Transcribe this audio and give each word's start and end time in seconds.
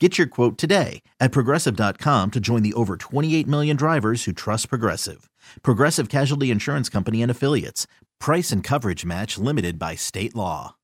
Get 0.00 0.18
your 0.18 0.26
quote 0.26 0.58
today 0.58 1.02
at 1.20 1.30
progressive.com 1.30 2.32
to 2.32 2.40
join 2.40 2.62
the 2.64 2.74
over 2.74 2.96
28 2.96 3.46
million 3.46 3.76
drivers 3.76 4.24
who 4.24 4.32
trust 4.32 4.68
Progressive. 4.68 5.30
Progressive 5.62 6.08
Casualty 6.08 6.50
Insurance 6.50 6.88
Company 6.88 7.22
and 7.22 7.30
Affiliates. 7.30 7.86
Price 8.18 8.50
and 8.50 8.64
coverage 8.64 9.04
match 9.04 9.38
limited 9.38 9.78
by 9.78 9.94
state 9.94 10.34
law. 10.34 10.74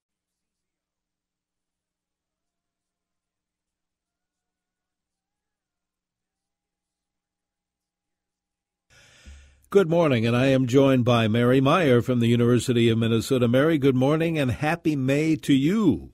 Good 9.70 9.88
morning, 9.88 10.26
and 10.26 10.36
I 10.36 10.46
am 10.46 10.66
joined 10.66 11.04
by 11.04 11.28
Mary 11.28 11.60
Meyer 11.60 12.02
from 12.02 12.18
the 12.18 12.26
University 12.26 12.88
of 12.88 12.98
Minnesota. 12.98 13.46
Mary, 13.46 13.78
good 13.78 13.94
morning 13.94 14.36
and 14.38 14.50
happy 14.50 14.96
May 14.96 15.36
to 15.36 15.52
you. 15.52 16.10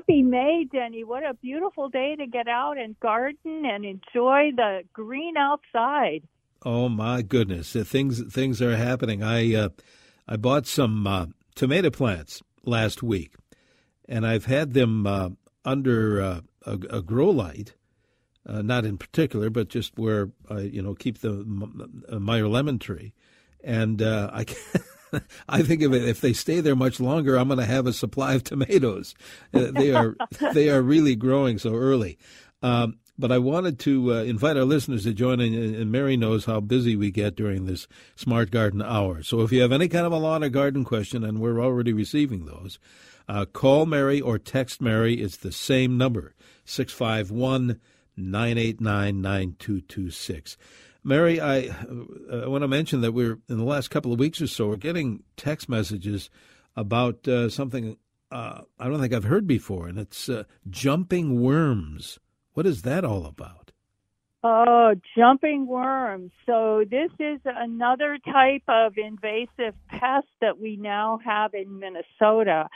Happy 0.00 0.22
May, 0.22 0.64
Denny. 0.64 1.04
What 1.04 1.24
a 1.24 1.34
beautiful 1.34 1.90
day 1.90 2.16
to 2.16 2.26
get 2.26 2.48
out 2.48 2.78
and 2.78 2.98
garden 3.00 3.66
and 3.66 3.84
enjoy 3.84 4.50
the 4.56 4.80
green 4.94 5.34
outside. 5.36 6.22
Oh 6.64 6.88
my 6.88 7.20
goodness, 7.20 7.74
things 7.74 8.22
things 8.32 8.62
are 8.62 8.76
happening. 8.76 9.22
I 9.22 9.54
uh, 9.54 9.68
I 10.26 10.38
bought 10.38 10.66
some 10.66 11.06
uh, 11.06 11.26
tomato 11.54 11.90
plants 11.90 12.40
last 12.64 13.02
week, 13.02 13.34
and 14.08 14.26
I've 14.26 14.46
had 14.46 14.72
them 14.72 15.06
uh, 15.06 15.28
under 15.66 16.22
uh, 16.22 16.40
a, 16.64 16.78
a, 16.88 17.02
grow 17.02 17.28
light, 17.28 17.74
uh, 18.46 18.62
not 18.62 18.86
in 18.86 18.96
particular, 18.96 19.50
but 19.50 19.68
just 19.68 19.98
where 19.98 20.30
I 20.48 20.60
you 20.60 20.80
know 20.80 20.94
keep 20.94 21.18
the 21.18 21.44
Meyer 22.18 22.48
lemon 22.48 22.78
tree, 22.78 23.12
and 23.62 24.00
uh, 24.00 24.30
I. 24.32 24.46
I 25.48 25.62
think 25.62 25.82
if 25.82 25.92
if 25.92 26.20
they 26.20 26.32
stay 26.32 26.60
there 26.60 26.76
much 26.76 27.00
longer, 27.00 27.36
I'm 27.36 27.48
going 27.48 27.58
to 27.58 27.66
have 27.66 27.86
a 27.86 27.92
supply 27.92 28.34
of 28.34 28.44
tomatoes. 28.44 29.14
Uh, 29.52 29.70
they 29.70 29.92
are 29.92 30.16
they 30.54 30.70
are 30.70 30.82
really 30.82 31.16
growing 31.16 31.58
so 31.58 31.74
early. 31.74 32.18
Um, 32.62 32.98
but 33.18 33.30
I 33.30 33.38
wanted 33.38 33.78
to 33.80 34.14
uh, 34.14 34.22
invite 34.22 34.56
our 34.56 34.64
listeners 34.64 35.04
to 35.04 35.12
join 35.12 35.40
in, 35.40 35.54
and 35.54 35.92
Mary 35.92 36.16
knows 36.16 36.46
how 36.46 36.60
busy 36.60 36.96
we 36.96 37.10
get 37.10 37.36
during 37.36 37.66
this 37.66 37.86
Smart 38.16 38.50
Garden 38.50 38.80
Hour. 38.80 39.22
So 39.22 39.42
if 39.42 39.52
you 39.52 39.60
have 39.60 39.72
any 39.72 39.88
kind 39.88 40.06
of 40.06 40.12
a 40.12 40.16
lawn 40.16 40.42
or 40.42 40.48
garden 40.48 40.84
question, 40.84 41.22
and 41.22 41.38
we're 41.38 41.62
already 41.62 41.92
receiving 41.92 42.46
those, 42.46 42.78
uh, 43.28 43.44
call 43.44 43.86
Mary 43.86 44.20
or 44.20 44.38
text 44.38 44.80
Mary. 44.80 45.14
It's 45.14 45.36
the 45.36 45.52
same 45.52 45.96
number, 45.96 46.34
651 46.64 47.78
989 48.16 49.20
9226. 49.20 50.56
Mary, 51.02 51.40
I, 51.40 51.68
uh, 51.68 52.42
I 52.44 52.48
want 52.48 52.62
to 52.62 52.68
mention 52.68 53.00
that 53.00 53.12
we're 53.12 53.38
in 53.48 53.58
the 53.58 53.64
last 53.64 53.88
couple 53.88 54.12
of 54.12 54.18
weeks 54.18 54.40
or 54.40 54.46
so, 54.46 54.68
we're 54.68 54.76
getting 54.76 55.22
text 55.36 55.68
messages 55.68 56.30
about 56.76 57.26
uh, 57.26 57.48
something 57.48 57.96
uh, 58.30 58.62
I 58.78 58.88
don't 58.88 59.00
think 59.00 59.12
I've 59.12 59.24
heard 59.24 59.46
before, 59.46 59.88
and 59.88 59.98
it's 59.98 60.28
uh, 60.28 60.44
jumping 60.68 61.40
worms. 61.40 62.18
What 62.52 62.66
is 62.66 62.82
that 62.82 63.04
all 63.04 63.26
about? 63.26 63.72
Oh, 64.42 64.94
jumping 65.16 65.66
worms. 65.66 66.30
So, 66.46 66.84
this 66.88 67.10
is 67.18 67.40
another 67.44 68.18
type 68.24 68.62
of 68.68 68.94
invasive 68.96 69.74
pest 69.88 70.28
that 70.40 70.58
we 70.58 70.76
now 70.76 71.18
have 71.24 71.54
in 71.54 71.78
Minnesota. 71.78 72.68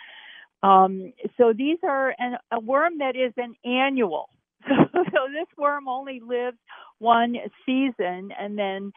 Um, 0.62 1.12
so, 1.38 1.52
these 1.56 1.78
are 1.82 2.14
an, 2.18 2.36
a 2.50 2.60
worm 2.60 2.98
that 2.98 3.16
is 3.16 3.32
an 3.36 3.54
annual. 3.64 4.28
so 4.68 5.20
this 5.32 5.48
worm 5.58 5.88
only 5.88 6.20
lives 6.20 6.58
one 6.98 7.36
season 7.66 8.30
and 8.38 8.58
then 8.58 8.92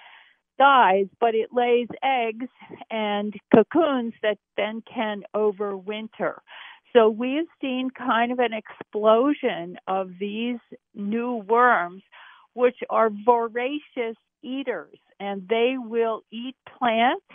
dies, 0.57 1.05
but 1.19 1.35
it 1.35 1.50
lays 1.53 1.88
eggs 2.03 2.47
and 2.89 3.33
cocoons 3.53 4.13
that 4.23 4.38
then 4.56 4.81
can 4.91 5.23
overwinter. 5.35 6.39
So 6.94 7.09
we've 7.09 7.47
seen 7.61 7.89
kind 7.95 8.31
of 8.31 8.39
an 8.39 8.53
explosion 8.53 9.77
of 9.88 10.09
these 10.19 10.57
new 10.95 11.35
worms, 11.47 12.01
which 12.53 12.77
are 12.89 13.09
voracious 13.25 14.16
eaters, 14.41 14.97
and 15.19 15.47
they 15.47 15.75
will 15.77 16.22
eat 16.31 16.56
plants. 16.77 17.25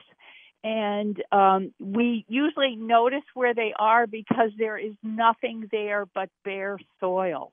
And 0.65 1.21
um, 1.32 1.72
we 1.81 2.25
usually 2.28 2.76
notice 2.76 3.25
where 3.34 3.54
they 3.54 3.72
are 3.78 4.06
because 4.06 4.50
there 4.59 4.78
is 4.78 4.94
nothing 5.03 5.69
there 5.72 6.06
but 6.15 6.28
bare 6.44 6.78
soil. 7.00 7.53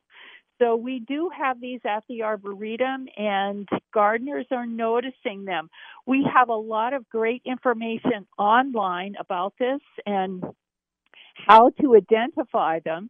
So 0.59 0.75
we 0.75 0.99
do 0.99 1.29
have 1.35 1.61
these 1.61 1.79
at 1.85 2.03
the 2.09 2.23
Arboretum, 2.23 3.07
and 3.17 3.67
gardeners 3.93 4.45
are 4.51 4.65
noticing 4.65 5.45
them. 5.45 5.69
We 6.05 6.27
have 6.33 6.49
a 6.49 6.53
lot 6.55 6.93
of 6.93 7.07
great 7.09 7.41
information 7.45 8.27
online 8.37 9.15
about 9.19 9.53
this 9.57 9.79
and 10.05 10.43
how 11.47 11.71
to 11.81 11.95
identify 11.95 12.79
them. 12.79 13.09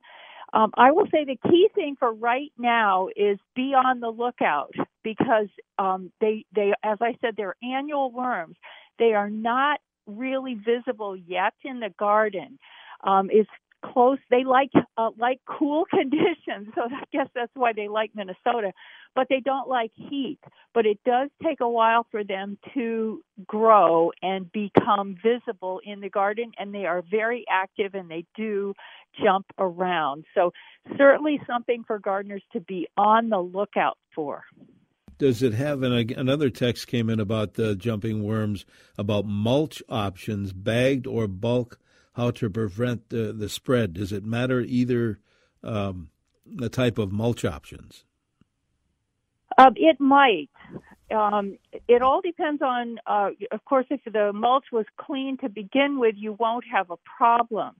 Um, 0.54 0.72
I 0.76 0.92
will 0.92 1.06
say 1.12 1.26
the 1.26 1.38
key 1.50 1.70
thing 1.76 1.96
for 1.98 2.14
right 2.14 2.52
now 2.58 3.08
is 3.16 3.38
be 3.56 3.74
on 3.74 4.00
the 4.00 4.10
lookout 4.10 4.74
because 5.04 5.48
um, 5.78 6.12
they, 6.22 6.46
they, 6.56 6.74
as 6.84 6.98
I 7.02 7.16
said, 7.22 7.36
they're 7.36 7.56
annual 7.64 8.12
worms. 8.12 8.58
They 8.98 9.14
are 9.14 9.30
not 9.30 9.80
really 10.08 10.56
visible 10.56 11.16
yet 11.16 11.54
in 11.64 11.80
the 11.80 11.94
garden. 11.98 12.58
Um, 13.04 13.30
it's 13.32 13.50
close. 13.84 14.20
They 14.30 14.44
like 14.44 14.72
uh, 14.98 15.10
like 15.18 15.40
cool 15.46 15.86
conditions, 15.90 16.74
so 16.76 16.84
I 16.84 17.04
guess 17.12 17.28
that's 17.36 17.52
why 17.56 17.74
they 17.76 17.88
like 17.88 18.12
Minnesota. 18.16 18.72
But 19.16 19.28
they 19.30 19.40
don't 19.40 19.68
like 19.68 19.92
heat. 19.96 20.40
But 20.74 20.86
it 20.86 21.00
does 21.06 21.30
take 21.44 21.62
a 21.62 21.70
while 21.70 22.06
for 22.12 22.24
them 22.24 22.58
to 22.74 23.24
grow 23.48 24.12
and 24.22 24.52
become 24.52 25.16
visible 25.22 25.82
in 25.84 26.00
the 26.00 26.10
garden, 26.10 26.52
and 26.58 26.74
they 26.74 26.86
are 26.86 27.04
very 27.10 27.46
active 27.50 27.96
and 27.96 28.10
they 28.10 28.26
do 28.36 28.74
jump 29.24 29.46
around. 29.58 30.26
So 30.36 30.52
certainly 30.98 31.42
something 31.48 31.84
for 31.86 32.00
gardeners 32.00 32.44
to 32.54 32.62
be 32.62 32.88
on 32.98 33.30
the 33.30 33.40
lookout 33.40 33.98
for. 34.14 34.44
Does 35.18 35.44
it 35.44 35.54
have 35.54 35.84
an, 35.84 36.14
another 36.16 36.50
text 36.50 36.88
came 36.88 37.10
in 37.10 37.20
about 37.20 37.56
the 37.56 37.76
jumping 37.76 38.24
worms 38.24 38.66
about 38.98 39.26
mulch 39.26 39.84
options, 39.90 40.54
bagged 40.54 41.06
or 41.06 41.28
bulk 41.28 41.78
how 42.20 42.32
to 42.32 42.50
prevent 42.50 43.10
the, 43.10 43.34
the 43.34 43.48
spread? 43.48 43.94
Does 43.94 44.12
it 44.12 44.26
matter 44.26 44.60
either 44.60 45.20
um, 45.64 46.10
the 46.46 46.70
type 46.70 46.98
of 46.98 47.12
mulch 47.12 47.46
options? 47.46 48.04
Um, 49.58 49.74
it 49.76 50.00
might. 50.00 50.50
Um, 51.16 51.58
it 51.88 52.02
all 52.02 52.22
depends 52.22 52.62
on, 52.62 53.00
uh, 53.08 53.30
of 53.52 53.64
course, 53.66 53.86
if 53.90 54.02
the 54.12 54.32
mulch 54.34 54.66
was 54.72 54.86
clean 54.98 55.38
to 55.38 55.50
begin 55.50 55.98
with, 55.98 56.16
you 56.18 56.34
won't 56.34 56.66
have 56.72 56.92
a 56.92 56.98
problem. 57.18 57.76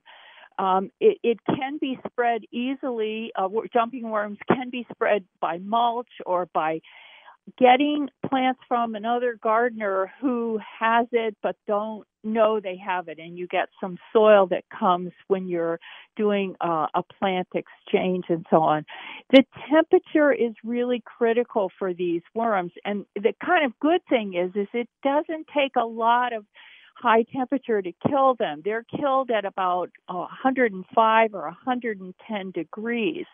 Um, 0.58 0.90
it, 1.00 1.18
it, 1.22 1.38
can 1.46 1.78
be 1.78 1.98
spread 2.10 2.42
easily. 2.50 3.32
Uh, 3.36 3.48
jumping 3.72 4.10
worms 4.10 4.38
can 4.48 4.68
be 4.68 4.86
spread 4.92 5.24
by 5.40 5.58
mulch 5.58 6.10
or 6.26 6.48
by 6.52 6.80
getting 7.58 8.08
plants 8.28 8.60
from 8.68 8.94
another 8.94 9.38
gardener 9.42 10.12
who 10.20 10.58
has 10.80 11.06
it 11.12 11.36
but 11.42 11.56
don't 11.66 12.06
know 12.24 12.60
they 12.60 12.76
have 12.76 13.08
it 13.08 13.18
and 13.18 13.38
you 13.38 13.46
get 13.46 13.68
some 13.80 13.96
soil 14.12 14.46
that 14.48 14.64
comes 14.76 15.12
when 15.28 15.48
you're 15.48 15.78
doing 16.16 16.54
uh, 16.60 16.86
a 16.94 17.02
plant 17.18 17.48
exchange 17.54 18.24
and 18.28 18.46
so 18.50 18.58
on. 18.58 18.84
The 19.30 19.44
temperature 19.70 20.32
is 20.32 20.52
really 20.64 21.02
critical 21.04 21.70
for 21.78 21.94
these 21.94 22.22
worms 22.34 22.72
and 22.84 23.04
the 23.14 23.32
kind 23.44 23.64
of 23.64 23.72
good 23.80 24.00
thing 24.08 24.34
is 24.34 24.50
is 24.54 24.68
it 24.72 24.88
doesn't 25.02 25.46
take 25.54 25.72
a 25.76 25.84
lot 25.84 26.32
of 26.32 26.44
high 27.00 27.24
temperature 27.34 27.80
to 27.80 27.92
kill 28.08 28.34
them. 28.34 28.60
They're 28.64 28.84
killed 28.84 29.30
at 29.30 29.44
about 29.44 29.90
uh, 30.08 30.14
105 30.14 31.34
or 31.34 31.42
110 31.42 32.50
degrees 32.50 33.26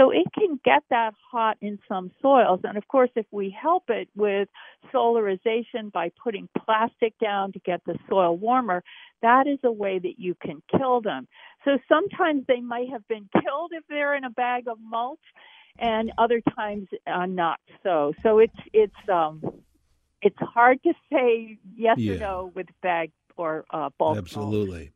So 0.00 0.10
it 0.10 0.26
can 0.32 0.58
get 0.64 0.82
that 0.88 1.12
hot 1.30 1.58
in 1.60 1.78
some 1.86 2.10
soils. 2.22 2.60
And 2.64 2.78
of 2.78 2.88
course, 2.88 3.10
if 3.16 3.26
we 3.30 3.50
help 3.50 3.90
it 3.90 4.08
with 4.16 4.48
solarization 4.94 5.92
by 5.92 6.10
putting 6.24 6.48
plastic 6.64 7.18
down 7.18 7.52
to 7.52 7.58
get 7.58 7.82
the 7.84 7.98
soil 8.08 8.34
warmer, 8.34 8.82
that 9.20 9.46
is 9.46 9.58
a 9.62 9.70
way 9.70 9.98
that 9.98 10.14
you 10.16 10.34
can 10.40 10.62
kill 10.70 11.02
them. 11.02 11.28
So 11.66 11.76
sometimes 11.86 12.44
they 12.48 12.60
might 12.60 12.88
have 12.88 13.06
been 13.08 13.28
killed 13.42 13.72
if 13.74 13.84
they're 13.90 14.16
in 14.16 14.24
a 14.24 14.30
bag 14.30 14.68
of 14.68 14.78
mulch, 14.80 15.18
and 15.78 16.12
other 16.16 16.40
times 16.56 16.88
uh, 17.06 17.26
not 17.26 17.60
so. 17.82 18.14
So 18.22 18.38
it's 18.38 18.56
it's 18.72 19.08
um 19.12 19.42
it's 20.22 20.38
hard 20.40 20.82
to 20.84 20.94
say 21.12 21.58
yes 21.76 21.98
yeah. 21.98 22.14
or 22.14 22.18
no 22.18 22.52
with 22.54 22.68
bag 22.82 23.12
or 23.36 23.66
uh, 23.70 23.90
bulk. 23.98 24.16
Absolutely. 24.16 24.92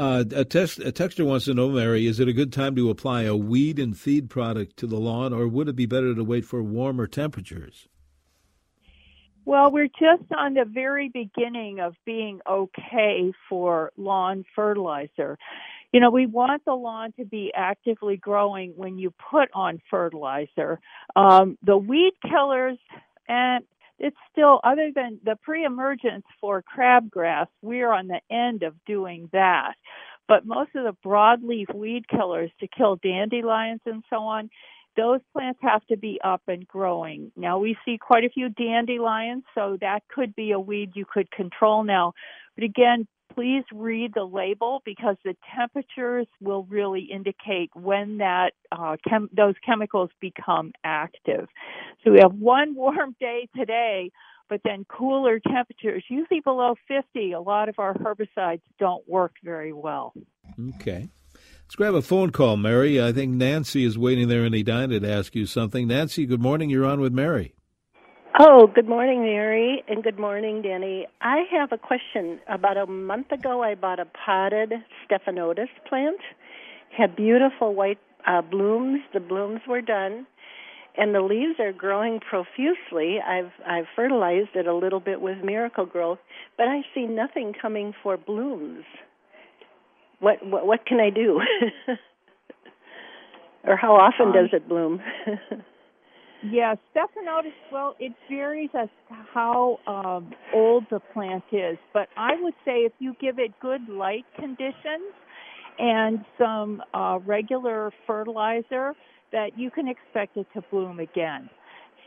Uh, 0.00 0.24
a, 0.34 0.46
test, 0.46 0.78
a 0.78 0.90
texter 0.90 1.26
wants 1.26 1.44
to 1.44 1.52
know, 1.52 1.68
Mary, 1.68 2.06
is 2.06 2.18
it 2.20 2.26
a 2.26 2.32
good 2.32 2.54
time 2.54 2.74
to 2.74 2.88
apply 2.88 3.24
a 3.24 3.36
weed 3.36 3.78
and 3.78 3.98
feed 3.98 4.30
product 4.30 4.78
to 4.78 4.86
the 4.86 4.96
lawn, 4.96 5.30
or 5.30 5.46
would 5.46 5.68
it 5.68 5.76
be 5.76 5.84
better 5.84 6.14
to 6.14 6.24
wait 6.24 6.42
for 6.42 6.62
warmer 6.62 7.06
temperatures? 7.06 7.86
Well, 9.44 9.70
we're 9.70 9.88
just 9.88 10.32
on 10.34 10.54
the 10.54 10.64
very 10.64 11.10
beginning 11.10 11.80
of 11.80 11.96
being 12.06 12.40
okay 12.50 13.30
for 13.46 13.92
lawn 13.98 14.46
fertilizer. 14.56 15.36
You 15.92 16.00
know, 16.00 16.10
we 16.10 16.24
want 16.24 16.64
the 16.64 16.72
lawn 16.72 17.12
to 17.18 17.26
be 17.26 17.52
actively 17.54 18.16
growing 18.16 18.72
when 18.76 18.96
you 18.96 19.12
put 19.30 19.50
on 19.52 19.82
fertilizer. 19.90 20.80
Um, 21.14 21.58
the 21.62 21.76
weed 21.76 22.14
killers, 22.22 22.78
and 23.28 23.66
it's 24.00 24.16
still, 24.32 24.60
other 24.64 24.90
than 24.94 25.20
the 25.24 25.36
pre 25.42 25.64
emergence 25.64 26.24
for 26.40 26.62
crabgrass, 26.62 27.46
we're 27.62 27.92
on 27.92 28.08
the 28.08 28.20
end 28.30 28.62
of 28.62 28.74
doing 28.86 29.28
that. 29.32 29.74
But 30.26 30.46
most 30.46 30.70
of 30.74 30.84
the 30.84 30.96
broadleaf 31.06 31.74
weed 31.74 32.08
killers 32.08 32.50
to 32.60 32.68
kill 32.68 32.96
dandelions 32.96 33.80
and 33.84 34.02
so 34.08 34.16
on, 34.16 34.48
those 34.96 35.20
plants 35.32 35.60
have 35.62 35.84
to 35.86 35.96
be 35.96 36.18
up 36.24 36.42
and 36.48 36.66
growing. 36.66 37.30
Now 37.36 37.58
we 37.58 37.76
see 37.84 37.98
quite 37.98 38.24
a 38.24 38.30
few 38.30 38.48
dandelions, 38.48 39.44
so 39.54 39.76
that 39.80 40.02
could 40.08 40.34
be 40.34 40.52
a 40.52 40.60
weed 40.60 40.92
you 40.94 41.04
could 41.04 41.30
control 41.30 41.84
now. 41.84 42.12
But 42.56 42.64
again, 42.64 43.06
please 43.34 43.64
read 43.72 44.12
the 44.14 44.24
label 44.24 44.82
because 44.84 45.16
the 45.24 45.34
temperatures 45.56 46.26
will 46.40 46.64
really 46.64 47.08
indicate 47.12 47.70
when 47.74 48.18
that 48.18 48.52
uh, 48.72 48.96
chem- 49.08 49.30
those 49.36 49.54
chemicals 49.64 50.10
become 50.20 50.72
active. 50.84 51.48
So 52.04 52.12
we 52.12 52.18
have 52.20 52.34
one 52.34 52.74
warm 52.74 53.14
day 53.20 53.48
today, 53.56 54.10
but 54.48 54.60
then 54.64 54.84
cooler 54.88 55.40
temperatures, 55.40 56.04
usually 56.08 56.40
below 56.40 56.74
50. 56.88 57.32
A 57.32 57.40
lot 57.40 57.68
of 57.68 57.76
our 57.78 57.94
herbicides 57.94 58.62
don't 58.78 59.08
work 59.08 59.32
very 59.44 59.72
well. 59.72 60.12
Okay. 60.76 61.08
Let's 61.34 61.76
grab 61.76 61.94
a 61.94 62.02
phone 62.02 62.30
call, 62.30 62.56
Mary. 62.56 63.00
I 63.00 63.12
think 63.12 63.32
Nancy 63.32 63.84
is 63.84 63.96
waiting 63.96 64.28
there 64.28 64.44
in 64.44 64.52
Edina 64.52 64.98
to 64.98 65.10
ask 65.10 65.36
you 65.36 65.46
something. 65.46 65.86
Nancy, 65.86 66.26
good 66.26 66.42
morning. 66.42 66.68
You're 66.68 66.84
on 66.84 67.00
with 67.00 67.12
Mary. 67.12 67.54
Oh, 68.38 68.66
good 68.66 68.88
morning, 68.88 69.22
Mary, 69.22 69.82
and 69.88 70.02
good 70.02 70.18
morning, 70.18 70.62
Danny. 70.62 71.06
I 71.20 71.44
have 71.50 71.72
a 71.72 71.78
question. 71.78 72.40
About 72.48 72.76
a 72.76 72.86
month 72.86 73.32
ago, 73.32 73.62
I 73.62 73.74
bought 73.74 73.98
a 73.98 74.06
potted 74.06 74.72
Stephanotis 75.04 75.68
plant. 75.88 76.20
Had 76.96 77.16
beautiful 77.16 77.74
white 77.74 77.98
uh, 78.26 78.42
blooms. 78.42 79.00
The 79.12 79.20
blooms 79.20 79.60
were 79.68 79.80
done, 79.80 80.26
and 80.96 81.14
the 81.14 81.20
leaves 81.20 81.58
are 81.58 81.72
growing 81.72 82.20
profusely. 82.20 83.18
I've 83.20 83.52
I've 83.66 83.86
fertilized 83.96 84.54
it 84.54 84.66
a 84.66 84.74
little 84.74 85.00
bit 85.00 85.20
with 85.20 85.38
Miracle-Gro, 85.44 86.18
but 86.56 86.68
I 86.68 86.82
see 86.94 87.06
nothing 87.06 87.52
coming 87.60 87.92
for 88.02 88.16
blooms 88.16 88.84
what 90.20 90.44
what, 90.46 90.66
what 90.66 90.86
can 90.86 91.00
I 91.00 91.10
do? 91.10 91.40
or 93.64 93.76
how 93.76 93.94
often 93.96 94.28
um, 94.28 94.32
does 94.32 94.50
it 94.52 94.68
bloom? 94.68 95.02
yeah, 96.44 96.74
Stephanotis. 96.94 97.52
Well, 97.72 97.94
it 97.98 98.12
varies 98.28 98.70
as 98.74 98.88
to 99.08 99.14
how 99.32 99.78
um, 99.86 100.32
old 100.54 100.84
the 100.90 101.00
plant 101.12 101.44
is, 101.52 101.78
but 101.92 102.08
I 102.16 102.32
would 102.40 102.54
say 102.64 102.80
if 102.80 102.92
you 102.98 103.14
give 103.20 103.38
it 103.38 103.52
good 103.60 103.88
light 103.88 104.24
conditions 104.36 105.12
and 105.78 106.24
some 106.38 106.82
uh, 106.94 107.18
regular 107.24 107.92
fertilizer, 108.06 108.94
that 109.32 109.50
you 109.56 109.70
can 109.70 109.88
expect 109.88 110.36
it 110.36 110.46
to 110.54 110.62
bloom 110.70 110.98
again. 111.00 111.48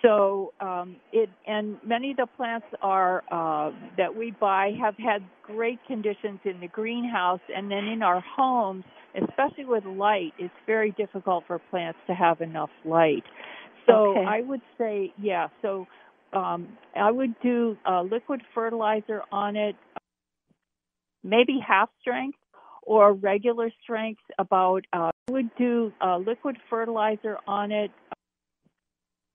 So 0.01 0.51
um, 0.59 0.97
it 1.13 1.29
and 1.47 1.77
many 1.85 2.11
of 2.11 2.17
the 2.17 2.27
plants 2.35 2.67
are 2.81 3.23
uh, 3.31 3.71
that 3.97 4.13
we 4.13 4.31
buy 4.31 4.73
have 4.81 4.95
had 4.97 5.23
great 5.43 5.79
conditions 5.87 6.39
in 6.43 6.59
the 6.59 6.67
greenhouse, 6.67 7.39
and 7.55 7.71
then 7.71 7.85
in 7.85 8.03
our 8.03 8.21
homes, 8.35 8.83
especially 9.15 9.63
with 9.63 9.85
light, 9.85 10.33
it's 10.37 10.53
very 10.65 10.91
difficult 10.91 11.45
for 11.47 11.57
plants 11.69 11.99
to 12.07 12.13
have 12.13 12.41
enough 12.41 12.69
light. 12.83 13.23
So 13.85 14.11
okay. 14.11 14.25
I 14.25 14.41
would 14.41 14.61
say, 14.77 15.13
yeah. 15.21 15.47
So 15.61 15.87
um, 16.33 16.77
I 16.95 17.11
would 17.11 17.35
do 17.41 17.77
uh, 17.85 18.01
liquid 18.01 18.41
fertilizer 18.53 19.21
on 19.31 19.55
it, 19.55 19.75
maybe 21.23 21.59
half 21.65 21.89
strength 22.01 22.37
or 22.81 23.13
regular 23.13 23.71
strength. 23.81 24.21
About 24.39 24.85
uh, 24.93 25.11
I 25.29 25.31
would 25.31 25.55
do 25.57 25.91
uh, 26.01 26.17
liquid 26.17 26.57
fertilizer 26.69 27.37
on 27.47 27.71
it 27.71 27.91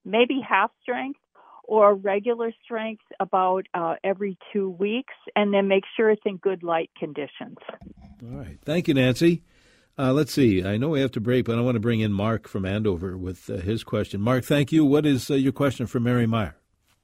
maybe 0.05 0.41
half 0.47 0.71
strength 0.81 1.19
or 1.63 1.93
regular 1.93 2.51
strength 2.63 3.03
about 3.19 3.67
uh, 3.73 3.95
every 4.03 4.37
two 4.51 4.71
weeks, 4.71 5.13
and 5.35 5.53
then 5.53 5.67
make 5.67 5.83
sure 5.95 6.09
it's 6.09 6.21
in 6.25 6.37
good 6.37 6.63
light 6.63 6.89
conditions. 6.97 7.57
All 8.23 8.37
right. 8.37 8.57
Thank 8.65 8.87
you, 8.87 8.95
Nancy. 8.95 9.43
Uh, 9.99 10.13
let's 10.13 10.31
see. 10.31 10.63
I 10.63 10.77
know 10.77 10.87
we 10.87 11.01
have 11.01 11.11
to 11.11 11.19
break, 11.19 11.43
but 11.43 11.57
I 11.57 11.61
want 11.61 11.75
to 11.75 11.81
bring 11.81 11.99
in 11.99 12.13
Mark 12.13 12.47
from 12.47 12.65
Andover 12.65 13.17
with 13.17 13.49
uh, 13.49 13.57
his 13.57 13.83
question. 13.83 14.21
Mark, 14.21 14.45
thank 14.45 14.71
you. 14.71 14.85
What 14.85 15.05
is 15.05 15.29
uh, 15.29 15.33
your 15.33 15.51
question 15.51 15.87
for 15.87 15.99
Mary 15.99 16.25
Meyer? 16.25 16.55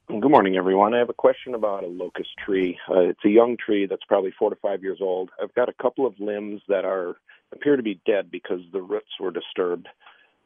Good 0.07 0.31
morning, 0.31 0.55
everyone. 0.55 0.93
I 0.93 0.99
have 0.99 1.09
a 1.09 1.13
question 1.13 1.55
about 1.55 1.83
a 1.83 1.87
locust 1.87 2.29
tree. 2.45 2.77
Uh, 2.89 3.01
it's 3.01 3.25
a 3.25 3.29
young 3.29 3.57
tree 3.57 3.85
that's 3.85 4.05
probably 4.07 4.31
four 4.39 4.49
to 4.49 4.55
five 4.55 4.81
years 4.81 4.99
old. 5.01 5.29
I've 5.43 5.53
got 5.55 5.67
a 5.67 5.73
couple 5.73 6.07
of 6.07 6.13
limbs 6.19 6.61
that 6.69 6.85
are 6.85 7.17
appear 7.51 7.75
to 7.75 7.83
be 7.83 7.99
dead 8.05 8.31
because 8.31 8.61
the 8.71 8.81
roots 8.81 9.11
were 9.19 9.31
disturbed 9.31 9.89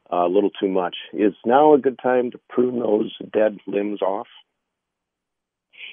a 0.09 0.25
little 0.25 0.49
too 0.49 0.69
much. 0.69 0.95
Is 1.13 1.33
now 1.45 1.75
a 1.75 1.77
good 1.77 1.99
time 2.01 2.31
to 2.31 2.39
prune 2.49 2.79
those 2.79 3.15
dead 3.31 3.59
limbs 3.67 4.01
off? 4.01 4.27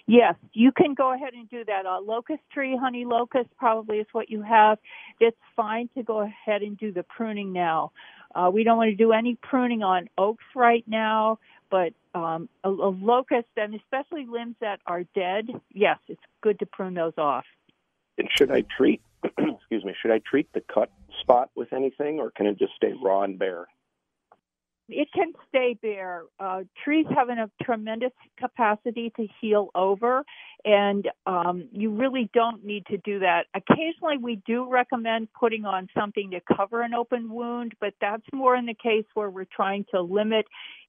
Yes, 0.08 0.35
you 0.53 0.70
can 0.70 0.94
go 0.94 1.12
ahead 1.12 1.35
and 1.35 1.50
do 1.50 1.64
that. 1.64 1.85
A 1.85 1.99
locust 1.99 2.43
tree, 2.53 2.79
honey 2.81 3.05
locust, 3.05 3.49
probably 3.58 3.99
is 3.99 4.06
what 4.12 4.31
you 4.31 4.41
have. 4.41 4.79
It's 5.19 5.37
fine 5.56 5.88
to 5.97 6.03
go 6.05 6.20
ahead 6.20 6.62
and 6.62 6.79
do 6.79 6.93
the 6.93 7.03
pruning 7.03 7.53
now. 7.53 7.91
Uh, 8.35 8.50
we 8.53 8.62
don't 8.62 8.76
want 8.76 8.91
to 8.91 8.97
do 8.97 9.12
any 9.12 9.37
pruning 9.43 9.82
on 9.82 10.08
oaks 10.17 10.44
right 10.55 10.85
now, 10.87 11.38
but 11.70 11.93
um, 12.14 12.49
a, 12.63 12.69
a 12.69 12.70
locust, 12.70 13.48
and 13.56 13.75
especially 13.75 14.27
limbs 14.27 14.55
that 14.60 14.79
are 14.86 15.03
dead, 15.15 15.48
yes, 15.72 15.98
it's 16.06 16.20
good 16.41 16.58
to 16.60 16.67
prune 16.67 16.94
those 16.94 17.15
off. 17.19 17.44
And 18.17 18.29
should 18.32 18.53
I 18.53 18.63
treat, 18.77 19.03
excuse 19.25 19.84
me, 19.84 19.94
should 20.01 20.13
I 20.13 20.20
treat 20.20 20.53
the 20.53 20.63
cut 20.72 20.91
spot 21.20 21.51
with 21.56 21.72
anything, 21.72 22.20
or 22.20 22.31
can 22.31 22.46
it 22.46 22.58
just 22.58 22.75
stay 22.77 22.94
raw 23.03 23.22
and 23.22 23.39
bare? 23.39 23.67
It 24.88 25.08
can 25.12 25.32
stay 25.48 25.76
bare. 25.81 26.22
Uh, 26.38 26.62
trees 26.84 27.06
have 27.14 27.28
a 27.28 27.50
tremendous 27.62 28.12
capacity 28.38 29.12
to 29.16 29.26
heal 29.40 29.70
over, 29.74 30.24
and 30.64 31.08
um, 31.26 31.69
you 31.72 31.90
really 31.90 32.31
don't 32.32 32.64
need 32.64 32.86
to 32.86 32.98
do 32.98 33.19
that. 33.20 33.46
Occasionally, 33.55 34.19
we 34.20 34.40
do 34.46 34.69
recommend 34.70 35.28
putting 35.38 35.64
on 35.64 35.88
something 35.98 36.31
to 36.31 36.40
cover 36.56 36.82
an 36.82 36.94
open 36.94 37.31
wound, 37.31 37.74
but 37.81 37.94
that's 38.00 38.22
more 38.32 38.55
in 38.55 38.66
the 38.66 38.74
case 38.74 39.05
where 39.14 39.31
we're 39.31 39.44
trying 39.44 39.84
to 39.93 40.00
limit 40.00 40.46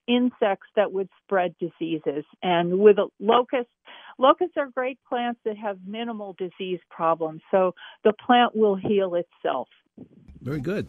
insects 0.07 0.67
that 0.75 0.91
would 0.91 1.09
spread 1.23 1.55
diseases. 1.59 2.23
And 2.41 2.79
with 2.79 2.97
locusts, 3.19 3.71
locusts 4.17 4.55
are 4.57 4.67
great 4.67 4.99
plants 5.07 5.39
that 5.43 5.57
have 5.57 5.79
minimal 5.85 6.35
disease 6.37 6.79
problems, 6.89 7.41
so 7.51 7.73
the 8.03 8.13
plant 8.13 8.55
will 8.55 8.75
heal 8.75 9.15
itself. 9.15 9.67
Very 10.41 10.61
good. 10.61 10.87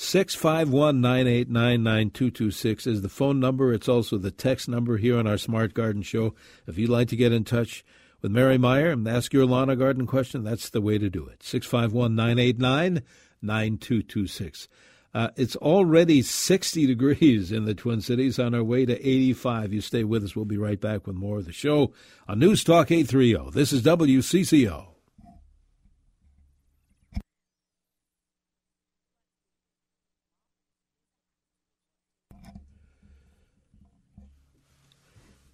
651 0.00 1.00
989 1.00 1.82
9226 1.82 2.86
is 2.86 3.02
the 3.02 3.08
phone 3.08 3.40
number. 3.40 3.72
It's 3.72 3.88
also 3.88 4.16
the 4.16 4.30
text 4.30 4.68
number 4.68 4.96
here 4.96 5.18
on 5.18 5.26
our 5.26 5.36
Smart 5.36 5.74
Garden 5.74 6.02
Show. 6.02 6.36
If 6.68 6.78
you'd 6.78 6.88
like 6.88 7.08
to 7.08 7.16
get 7.16 7.32
in 7.32 7.42
touch 7.42 7.84
with 8.22 8.30
Mary 8.30 8.58
Meyer 8.58 8.90
and 8.90 9.08
ask 9.08 9.32
your 9.32 9.44
lawn 9.44 9.68
or 9.68 9.74
garden 9.74 10.06
question, 10.06 10.44
that's 10.44 10.70
the 10.70 10.80
way 10.80 10.98
to 10.98 11.10
do 11.10 11.26
it. 11.26 11.42
651 11.42 12.14
989 12.14 13.02
9226. 13.42 14.68
Uh, 15.14 15.30
it's 15.34 15.56
already 15.56 16.22
60 16.22 16.86
degrees 16.86 17.50
in 17.50 17.64
the 17.64 17.74
Twin 17.74 18.00
Cities 18.00 18.38
on 18.38 18.54
our 18.54 18.62
way 18.62 18.86
to 18.86 18.94
85. 18.94 19.72
You 19.72 19.80
stay 19.80 20.04
with 20.04 20.22
us. 20.22 20.36
We'll 20.36 20.44
be 20.44 20.58
right 20.58 20.80
back 20.80 21.08
with 21.08 21.16
more 21.16 21.38
of 21.38 21.44
the 21.44 21.52
show 21.52 21.92
on 22.28 22.38
News 22.38 22.62
Talk 22.62 22.92
830. 22.92 23.50
This 23.50 23.72
is 23.72 23.82
WCCO. 23.82 24.97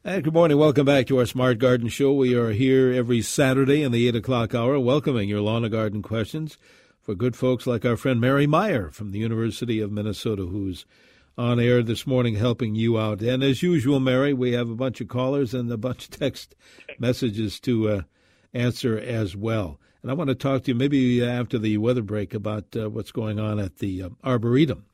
And 0.06 0.22
good 0.22 0.34
morning. 0.34 0.58
Welcome 0.58 0.84
back 0.84 1.06
to 1.06 1.18
our 1.18 1.24
Smart 1.24 1.58
Garden 1.58 1.88
Show. 1.88 2.12
We 2.12 2.34
are 2.34 2.50
here 2.50 2.92
every 2.92 3.22
Saturday 3.22 3.82
in 3.82 3.90
the 3.90 4.06
8 4.06 4.16
o'clock 4.16 4.54
hour, 4.54 4.78
welcoming 4.78 5.30
your 5.30 5.40
lawn 5.40 5.64
and 5.64 5.72
garden 5.72 6.02
questions 6.02 6.58
for 7.00 7.14
good 7.14 7.34
folks 7.34 7.66
like 7.66 7.86
our 7.86 7.96
friend 7.96 8.20
Mary 8.20 8.46
Meyer 8.46 8.90
from 8.90 9.12
the 9.12 9.18
University 9.18 9.80
of 9.80 9.90
Minnesota, 9.90 10.44
who's 10.44 10.84
on 11.38 11.58
air 11.58 11.82
this 11.82 12.06
morning 12.06 12.34
helping 12.34 12.74
you 12.74 12.98
out. 12.98 13.22
And 13.22 13.42
as 13.42 13.62
usual, 13.62 13.98
Mary, 13.98 14.34
we 14.34 14.52
have 14.52 14.68
a 14.68 14.74
bunch 14.74 15.00
of 15.00 15.08
callers 15.08 15.54
and 15.54 15.72
a 15.72 15.78
bunch 15.78 16.04
of 16.04 16.10
text 16.10 16.54
messages 16.98 17.58
to 17.60 17.88
uh, 17.88 18.02
answer 18.52 18.98
as 18.98 19.34
well. 19.34 19.80
And 20.02 20.10
I 20.10 20.14
want 20.14 20.28
to 20.28 20.34
talk 20.34 20.64
to 20.64 20.72
you 20.72 20.74
maybe 20.74 21.24
after 21.24 21.58
the 21.58 21.78
weather 21.78 22.02
break 22.02 22.34
about 22.34 22.76
uh, 22.76 22.90
what's 22.90 23.10
going 23.10 23.40
on 23.40 23.58
at 23.58 23.78
the 23.78 24.02
uh, 24.02 24.10
Arboretum. 24.22 24.84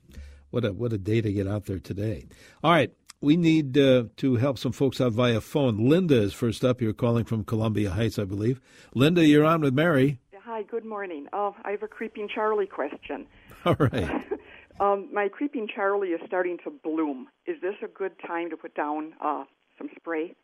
What 0.51 0.65
a 0.65 0.73
what 0.73 0.93
a 0.93 0.99
day 0.99 1.21
to 1.21 1.33
get 1.33 1.49
out 1.49 1.67
there 1.67 1.81
today. 1.81 2.27
All 2.63 2.71
right, 2.71 2.93
we 3.21 3.37
need 3.37 3.77
uh, 3.77 4.05
to 4.17 4.37
help 4.37 4.59
some 4.59 4.73
folks 4.73 5.01
out 5.01 5.13
via 5.13 5.41
phone. 5.41 5.89
Linda 5.89 6.21
is 6.21 6.33
first 6.33 6.65
up. 6.65 6.81
You're 6.81 6.93
calling 6.93 7.25
from 7.25 7.45
Columbia 7.45 7.91
Heights, 7.91 8.19
I 8.19 8.25
believe. 8.25 8.61
Linda, 8.95 9.25
you're 9.25 9.45
on 9.45 9.61
with 9.61 9.75
Mary. 9.75 10.19
Hi, 10.45 10.63
good 10.63 10.85
morning. 10.85 11.27
Uh, 11.33 11.53
I 11.65 11.73
have 11.73 11.83
a 11.83 11.89
creeping 11.89 12.29
Charlie 12.35 12.67
question. 12.67 13.27
All 13.65 13.77
right. 13.79 14.27
um, 14.81 15.09
my 15.13 15.29
creeping 15.29 15.69
Charlie 15.73 16.09
is 16.09 16.21
starting 16.27 16.59
to 16.65 16.71
bloom. 16.71 17.29
Is 17.47 17.61
this 17.61 17.75
a 17.85 17.89
good 17.89 18.13
time 18.27 18.51
to 18.51 18.57
put 18.57 18.75
down 18.75 19.13
uh, 19.23 19.45
some 19.77 19.89
spray? 19.97 20.35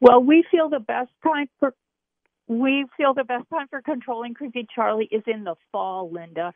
Well, 0.00 0.22
we 0.22 0.44
feel 0.50 0.68
the 0.68 0.80
best 0.80 1.10
time 1.22 1.48
for 1.58 1.74
we 2.46 2.84
feel 2.94 3.14
the 3.14 3.24
best 3.24 3.48
time 3.48 3.68
for 3.70 3.80
controlling 3.80 4.34
creeping 4.34 4.66
Charlie 4.74 5.08
is 5.10 5.22
in 5.26 5.44
the 5.44 5.54
fall, 5.72 6.10
Linda. 6.12 6.52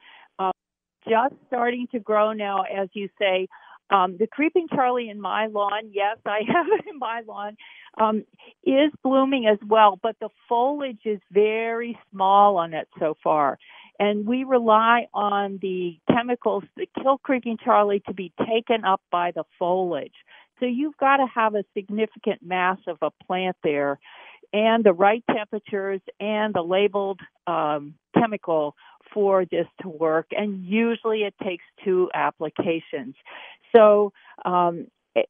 Just 1.09 1.35
starting 1.47 1.87
to 1.93 1.99
grow 1.99 2.33
now, 2.33 2.63
as 2.63 2.89
you 2.93 3.09
say. 3.19 3.49
Um, 3.91 4.17
the 4.19 4.27
creeping 4.27 4.69
Charlie 4.69 5.09
in 5.09 5.19
my 5.21 5.47
lawn, 5.47 5.91
yes, 5.93 6.19
I 6.27 6.41
have 6.47 6.67
it 6.69 6.87
in 6.91 6.99
my 6.99 7.23
lawn, 7.27 7.57
um, 7.99 8.25
is 8.65 8.93
blooming 9.03 9.47
as 9.47 9.59
well, 9.67 9.99
but 10.03 10.17
the 10.21 10.29
foliage 10.49 11.07
is 11.07 11.21
very 11.33 11.99
small 12.13 12.59
on 12.59 12.75
it 12.75 12.89
so 12.99 13.17
far. 13.25 13.59
And 13.99 14.27
we 14.27 14.45
rely 14.45 15.07
on 15.15 15.59
the 15.61 15.99
chemicals 16.13 16.65
that 16.77 16.89
kill 17.03 17.19
creeping 17.19 17.57
Charlie 17.65 18.03
to 18.07 18.15
be 18.15 18.33
taken 18.47 18.85
up 18.85 19.01
by 19.11 19.33
the 19.33 19.45
foliage. 19.59 20.13
So 20.61 20.67
you've 20.67 20.97
got 20.99 21.17
to 21.17 21.27
have 21.35 21.55
a 21.55 21.65
significant 21.75 22.43
mass 22.43 22.79
of 22.87 22.99
a 23.01 23.11
plant 23.25 23.57
there 23.65 23.99
and 24.53 24.85
the 24.85 24.93
right 24.93 25.23
temperatures 25.31 26.01
and 26.21 26.55
the 26.55 26.63
labeled 26.63 27.21
um, 27.47 27.95
chemical 28.15 28.75
for 29.13 29.45
this 29.45 29.67
to 29.83 29.89
work. 29.89 30.27
And 30.31 30.65
usually 30.65 31.23
it 31.23 31.35
takes 31.43 31.65
two 31.85 32.11
applications. 32.15 33.15
So 33.75 34.13
um, 34.45 34.87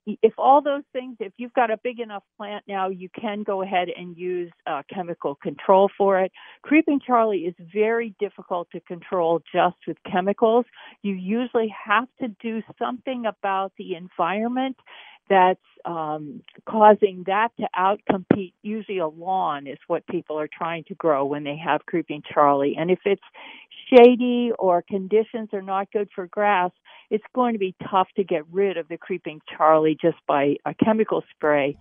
if 0.07 0.33
all 0.39 0.61
those 0.61 0.83
things, 0.93 1.17
if 1.21 1.33
you've 1.37 1.53
got 1.53 1.71
a 1.71 1.79
big 1.83 2.01
enough 2.01 2.23
plant 2.37 2.65
now, 2.69 2.89
you 2.89 3.09
can 3.09 3.43
go 3.43 3.63
ahead 3.63 3.89
and 3.97 4.17
use 4.17 4.51
uh, 4.67 4.83
chemical 4.93 5.35
control 5.37 5.89
for 5.97 6.21
it. 6.21 6.33
Creeping 6.63 7.01
Charlie 7.05 7.41
is 7.41 7.55
very 7.73 8.15
difficult 8.19 8.69
to 8.73 8.81
control 8.81 9.41
just 9.53 9.77
with 9.87 9.97
chemicals. 10.11 10.67
You 11.03 11.15
usually 11.15 11.75
have 11.87 12.09
to 12.21 12.29
do 12.41 12.63
something 12.79 13.27
about 13.27 13.73
the 13.79 13.95
environment 13.95 14.77
that's 15.29 15.61
um, 15.85 16.43
causing 16.69 17.25
that 17.27 17.51
to 17.59 17.69
outcompete. 17.79 18.53
Usually, 18.63 18.99
a 18.99 19.07
lawn 19.07 19.67
is 19.67 19.79
what 19.87 20.07
people 20.07 20.39
are 20.39 20.49
trying 20.49 20.85
to 20.85 20.95
grow 20.95 21.25
when 21.25 21.45
they 21.45 21.57
have 21.57 21.87
creeping 21.87 22.23
Charlie. 22.33 22.77
And 22.79 22.91
if 22.91 23.01
it's 23.05 23.23
shady 23.91 24.53
or 24.59 24.83
conditions 24.83 25.49
are 25.53 25.63
not 25.63 25.91
good 25.93 26.09
for 26.15 26.27
grass, 26.27 26.71
it's 27.11 27.25
going 27.35 27.55
to 27.55 27.59
be 27.59 27.75
tough 27.91 28.09
to 28.17 28.25
get 28.25 28.43
rid 28.51 28.77
of 28.77 28.89
the 28.89 28.99
creeping 28.99 29.41
Charlie 29.57 29.97
just 30.01 30.19
by 30.27 30.57
a 30.65 30.75
chemical 30.75 31.23
spray. 31.35 31.77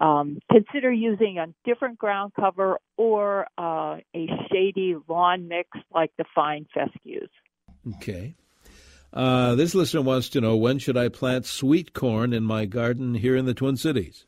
Um, 0.00 0.38
consider 0.50 0.90
using 0.90 1.38
a 1.38 1.48
different 1.64 1.98
ground 1.98 2.32
cover 2.38 2.78
or 2.96 3.46
uh, 3.58 3.98
a 4.14 4.26
shady 4.50 4.96
lawn 5.08 5.48
mix 5.48 5.68
like 5.92 6.12
the 6.16 6.24
fine 6.34 6.66
fescues. 6.74 7.28
Okay. 7.96 8.34
Uh, 9.12 9.54
this 9.54 9.74
listener 9.74 10.02
wants 10.02 10.28
to 10.30 10.40
know 10.40 10.56
when 10.56 10.78
should 10.78 10.96
I 10.96 11.08
plant 11.08 11.46
sweet 11.46 11.92
corn 11.92 12.32
in 12.32 12.44
my 12.44 12.64
garden 12.64 13.14
here 13.14 13.36
in 13.36 13.44
the 13.44 13.54
Twin 13.54 13.76
Cities? 13.76 14.26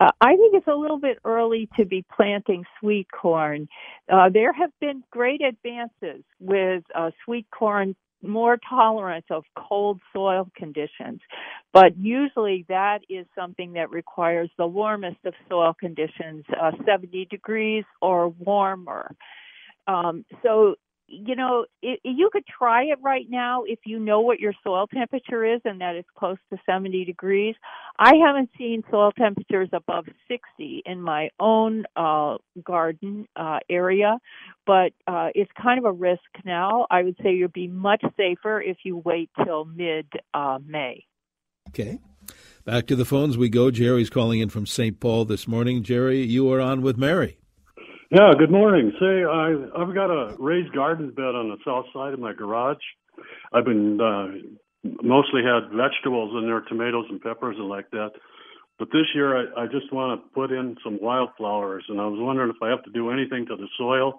Uh, 0.00 0.12
I 0.20 0.36
think 0.36 0.54
it's 0.54 0.68
a 0.68 0.74
little 0.74 1.00
bit 1.00 1.18
early 1.24 1.68
to 1.76 1.84
be 1.84 2.04
planting 2.14 2.64
sweet 2.78 3.08
corn. 3.10 3.68
Uh, 4.08 4.28
there 4.32 4.52
have 4.52 4.70
been 4.80 5.02
great 5.10 5.40
advances 5.42 6.22
with 6.38 6.84
uh, 6.94 7.10
sweet 7.24 7.46
corn 7.50 7.96
more 8.22 8.58
tolerant 8.68 9.24
of 9.30 9.44
cold 9.56 10.00
soil 10.12 10.50
conditions. 10.56 11.20
But 11.72 11.96
usually 11.96 12.64
that 12.68 13.00
is 13.08 13.26
something 13.34 13.74
that 13.74 13.90
requires 13.90 14.50
the 14.58 14.66
warmest 14.66 15.18
of 15.24 15.34
soil 15.48 15.74
conditions, 15.78 16.44
uh, 16.60 16.72
70 16.84 17.26
degrees 17.26 17.84
or 18.02 18.28
warmer. 18.28 19.14
Um, 19.86 20.24
so 20.42 20.74
you 21.08 21.34
know, 21.34 21.64
it, 21.82 22.00
you 22.04 22.28
could 22.30 22.44
try 22.46 22.84
it 22.84 22.98
right 23.02 23.26
now 23.28 23.64
if 23.66 23.80
you 23.86 23.98
know 23.98 24.20
what 24.20 24.38
your 24.38 24.52
soil 24.62 24.86
temperature 24.86 25.44
is 25.44 25.60
and 25.64 25.80
that 25.80 25.96
it's 25.96 26.08
close 26.16 26.36
to 26.52 26.58
70 26.66 27.06
degrees. 27.06 27.54
I 27.98 28.12
haven't 28.24 28.50
seen 28.58 28.84
soil 28.90 29.12
temperatures 29.12 29.70
above 29.72 30.04
60 30.28 30.82
in 30.84 31.00
my 31.00 31.30
own 31.40 31.84
uh, 31.96 32.36
garden 32.62 33.26
uh, 33.34 33.58
area, 33.70 34.18
but 34.66 34.92
uh, 35.06 35.28
it's 35.34 35.50
kind 35.60 35.78
of 35.78 35.86
a 35.86 35.92
risk 35.92 36.20
now. 36.44 36.86
I 36.90 37.02
would 37.02 37.16
say 37.22 37.32
you'd 37.32 37.54
be 37.54 37.68
much 37.68 38.04
safer 38.16 38.60
if 38.60 38.76
you 38.84 38.98
wait 38.98 39.30
till 39.44 39.64
mid 39.64 40.06
uh, 40.34 40.58
May. 40.64 41.06
Okay. 41.68 42.00
Back 42.64 42.86
to 42.88 42.96
the 42.96 43.06
phones 43.06 43.38
we 43.38 43.48
go. 43.48 43.70
Jerry's 43.70 44.10
calling 44.10 44.40
in 44.40 44.50
from 44.50 44.66
St. 44.66 45.00
Paul 45.00 45.24
this 45.24 45.48
morning. 45.48 45.82
Jerry, 45.82 46.22
you 46.22 46.52
are 46.52 46.60
on 46.60 46.82
with 46.82 46.98
Mary. 46.98 47.38
Yeah, 48.10 48.32
good 48.38 48.50
morning. 48.50 48.90
Say, 48.98 49.22
I, 49.24 49.52
I've 49.76 49.94
got 49.94 50.10
a 50.10 50.34
raised 50.38 50.72
garden 50.72 51.10
bed 51.10 51.34
on 51.34 51.50
the 51.50 51.58
south 51.62 51.84
side 51.92 52.14
of 52.14 52.18
my 52.18 52.32
garage. 52.32 52.78
I've 53.52 53.66
been 53.66 54.00
uh, 54.00 54.28
mostly 55.02 55.42
had 55.42 55.68
vegetables 55.76 56.32
in 56.38 56.46
there, 56.46 56.62
tomatoes 56.62 57.04
and 57.10 57.20
peppers 57.20 57.56
and 57.58 57.68
like 57.68 57.90
that. 57.90 58.12
But 58.78 58.88
this 58.92 59.04
year, 59.14 59.36
I, 59.36 59.64
I 59.64 59.66
just 59.66 59.92
want 59.92 60.22
to 60.22 60.28
put 60.30 60.52
in 60.52 60.76
some 60.82 60.98
wildflowers, 61.02 61.84
and 61.90 62.00
I 62.00 62.06
was 62.06 62.18
wondering 62.18 62.48
if 62.48 62.62
I 62.62 62.70
have 62.70 62.82
to 62.84 62.90
do 62.92 63.10
anything 63.10 63.44
to 63.46 63.56
the 63.56 63.68
soil, 63.76 64.18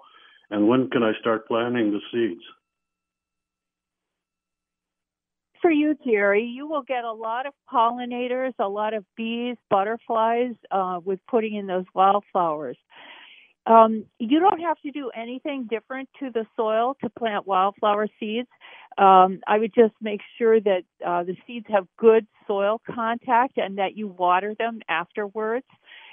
and 0.50 0.68
when 0.68 0.88
can 0.90 1.02
I 1.02 1.10
start 1.18 1.48
planting 1.48 1.90
the 1.90 2.00
seeds? 2.12 2.42
For 5.60 5.70
you, 5.72 5.96
Jerry, 6.06 6.44
you 6.44 6.68
will 6.68 6.82
get 6.82 7.02
a 7.02 7.12
lot 7.12 7.46
of 7.46 7.54
pollinators, 7.72 8.52
a 8.60 8.68
lot 8.68 8.94
of 8.94 9.04
bees, 9.16 9.56
butterflies 9.68 10.54
uh, 10.70 11.00
with 11.04 11.18
putting 11.28 11.56
in 11.56 11.66
those 11.66 11.86
wildflowers. 11.92 12.78
Um, 13.66 14.06
you 14.18 14.40
don't 14.40 14.60
have 14.60 14.80
to 14.80 14.90
do 14.90 15.10
anything 15.14 15.66
different 15.68 16.08
to 16.18 16.30
the 16.30 16.46
soil 16.56 16.96
to 17.02 17.10
plant 17.10 17.46
wildflower 17.46 18.08
seeds. 18.18 18.48
Um, 18.98 19.40
I 19.46 19.58
would 19.58 19.74
just 19.74 19.94
make 20.00 20.20
sure 20.38 20.60
that 20.60 20.82
uh, 21.06 21.24
the 21.24 21.36
seeds 21.46 21.66
have 21.68 21.86
good 21.98 22.26
soil 22.46 22.80
contact 22.90 23.58
and 23.58 23.78
that 23.78 23.96
you 23.96 24.08
water 24.08 24.54
them 24.58 24.80
afterwards. 24.88 25.66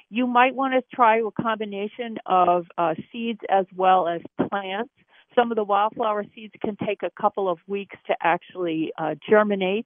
You 0.10 0.28
might 0.28 0.56
want 0.56 0.74
to 0.74 0.96
try 0.96 1.20
a 1.20 1.42
combination 1.42 2.18
of 2.26 2.66
uh, 2.78 2.96
seeds 3.12 3.40
as 3.50 3.66
well 3.76 4.08
as 4.08 4.22
plants. 4.50 4.92
Some 5.36 5.52
of 5.52 5.56
the 5.56 5.64
wildflower 5.64 6.26
seeds 6.34 6.54
can 6.64 6.78
take 6.86 7.04
a 7.04 7.12
couple 7.22 7.48
of 7.50 7.60
weeks 7.68 7.96
to 8.08 8.16
actually 8.22 8.92
uh, 8.98 9.16
germinate. 9.30 9.86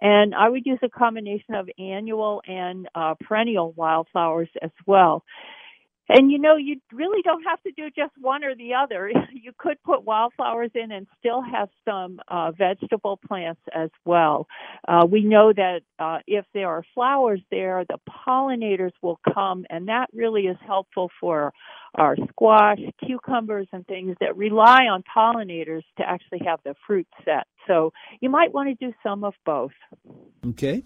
And 0.00 0.34
I 0.34 0.48
would 0.48 0.66
use 0.66 0.80
a 0.82 0.88
combination 0.88 1.54
of 1.54 1.68
annual 1.78 2.42
and 2.46 2.88
uh, 2.94 3.14
perennial 3.20 3.72
wildflowers 3.72 4.48
as 4.60 4.70
well. 4.86 5.24
And 6.14 6.30
you 6.30 6.38
know, 6.38 6.56
you 6.56 6.76
really 6.92 7.22
don't 7.22 7.42
have 7.44 7.62
to 7.62 7.72
do 7.72 7.88
just 7.88 8.12
one 8.20 8.44
or 8.44 8.54
the 8.54 8.74
other. 8.74 9.10
You 9.34 9.50
could 9.58 9.82
put 9.82 10.04
wildflowers 10.04 10.70
in 10.74 10.92
and 10.92 11.06
still 11.18 11.42
have 11.42 11.68
some 11.84 12.20
uh, 12.28 12.52
vegetable 12.52 13.18
plants 13.26 13.60
as 13.74 13.90
well. 14.04 14.46
Uh, 14.86 15.04
we 15.10 15.24
know 15.24 15.52
that 15.52 15.80
uh, 15.98 16.18
if 16.28 16.44
there 16.54 16.68
are 16.68 16.84
flowers 16.94 17.40
there, 17.50 17.84
the 17.88 17.98
pollinators 18.08 18.92
will 19.02 19.18
come, 19.34 19.64
and 19.68 19.88
that 19.88 20.10
really 20.12 20.42
is 20.42 20.56
helpful 20.64 21.10
for 21.18 21.52
our 21.96 22.16
squash, 22.28 22.78
cucumbers, 23.04 23.66
and 23.72 23.84
things 23.86 24.16
that 24.20 24.36
rely 24.36 24.84
on 24.84 25.02
pollinators 25.02 25.82
to 25.96 26.08
actually 26.08 26.40
have 26.46 26.60
the 26.64 26.74
fruit 26.86 27.08
set. 27.24 27.46
So 27.66 27.92
you 28.20 28.30
might 28.30 28.54
want 28.54 28.68
to 28.68 28.86
do 28.86 28.94
some 29.02 29.24
of 29.24 29.34
both. 29.44 29.72
Okay. 30.50 30.84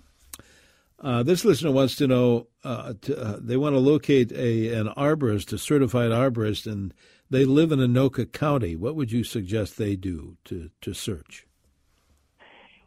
Uh, 0.98 1.22
this 1.22 1.44
listener 1.44 1.70
wants 1.70 1.94
to 1.96 2.06
know 2.06 2.46
uh, 2.64 2.94
to, 3.02 3.18
uh, 3.20 3.38
they 3.40 3.56
want 3.56 3.74
to 3.74 3.78
locate 3.78 4.32
a 4.32 4.72
an 4.72 4.88
arborist, 4.96 5.52
a 5.52 5.58
certified 5.58 6.10
arborist, 6.10 6.70
and 6.70 6.94
they 7.28 7.44
live 7.44 7.72
in 7.72 7.78
Anoka 7.80 8.30
County. 8.30 8.76
What 8.76 8.96
would 8.96 9.12
you 9.12 9.24
suggest 9.24 9.76
they 9.76 9.96
do 9.96 10.36
to, 10.44 10.70
to 10.80 10.94
search? 10.94 11.45